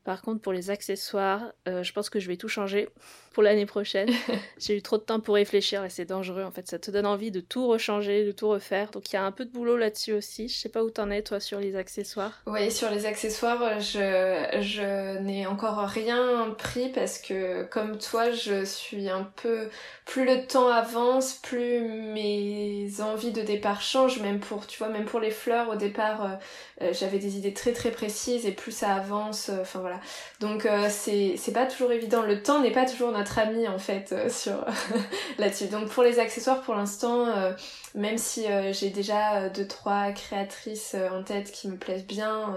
[0.04, 2.90] Par contre, pour les accessoires, euh, je pense que je vais tout changer
[3.34, 4.10] pour l'année prochaine.
[4.58, 6.44] J'ai eu trop de temps pour réfléchir et c'est dangereux.
[6.44, 8.90] En fait, ça te donne envie de tout rechanger, de tout refaire.
[8.92, 10.48] Donc il y a un peu de boulot là-dessus aussi.
[10.50, 12.42] Je sais pas où t'en es toi sur les accessoires.
[12.48, 18.66] Oui, sur les accessoires, je, je n'ai encore rien pris parce que comme toi, je
[18.66, 19.70] suis un peu
[20.06, 24.20] plus le temps avance, plus mes envies de départ changent.
[24.20, 26.36] Même pour, tu vois, même pour les fleurs au départ, euh,
[26.82, 29.50] euh, j'avais des idées très très précises et plus ça avance.
[29.62, 29.91] Enfin voilà
[30.40, 32.22] donc euh, c'est pas toujours évident.
[32.24, 34.66] Le temps n'est pas toujours notre ami en fait euh, sur
[35.38, 35.68] là-dessus.
[35.68, 37.54] Donc pour les accessoires pour l'instant, euh,
[37.96, 42.56] même si j'ai déjà deux trois créatrices en tête qui me plaisent bien,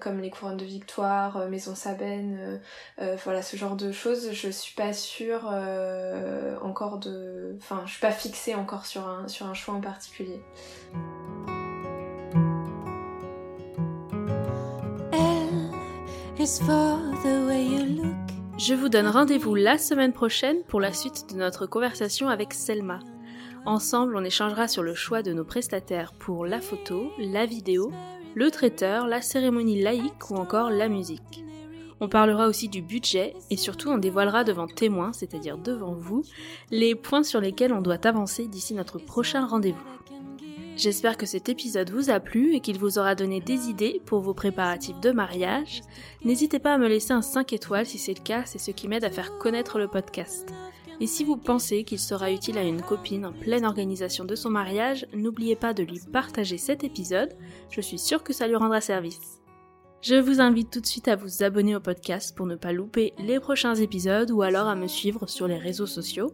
[0.00, 2.58] comme les couronnes de Victoire, Maison Sabène,
[3.22, 5.44] voilà ce genre de choses, je suis pas sûre
[6.62, 10.40] encore de, enfin je suis pas fixée encore sur un sur un choix en particulier.
[18.58, 22.98] Je vous donne rendez-vous la semaine prochaine pour la suite de notre conversation avec Selma.
[23.64, 27.90] Ensemble, on échangera sur le choix de nos prestataires pour la photo, la vidéo,
[28.34, 31.42] le traiteur, la cérémonie laïque ou encore la musique.
[32.00, 36.24] On parlera aussi du budget et surtout on dévoilera devant témoins, c'est-à-dire devant vous,
[36.70, 39.78] les points sur lesquels on doit avancer d'ici notre prochain rendez-vous.
[40.76, 44.20] J'espère que cet épisode vous a plu et qu'il vous aura donné des idées pour
[44.20, 45.82] vos préparatifs de mariage.
[46.24, 48.88] N'hésitez pas à me laisser un 5 étoiles si c'est le cas, c'est ce qui
[48.88, 50.52] m'aide à faire connaître le podcast.
[51.00, 54.50] Et si vous pensez qu'il sera utile à une copine en pleine organisation de son
[54.50, 57.34] mariage, n'oubliez pas de lui partager cet épisode,
[57.70, 59.40] je suis sûre que ça lui rendra service.
[60.02, 63.14] Je vous invite tout de suite à vous abonner au podcast pour ne pas louper
[63.18, 66.32] les prochains épisodes ou alors à me suivre sur les réseaux sociaux.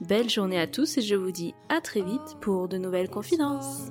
[0.00, 3.90] Belle journée à tous et je vous dis à très vite pour de nouvelles confidences.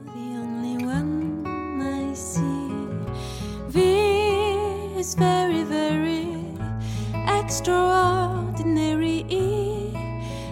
[7.50, 9.26] extraordinary.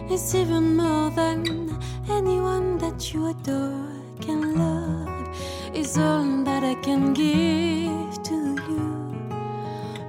[0.10, 1.80] It's even more than
[2.10, 3.88] anyone that you adore
[4.20, 5.36] can love.
[5.76, 8.84] Is all that I can give to you.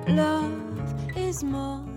[0.09, 0.53] Love
[1.15, 1.88] is more.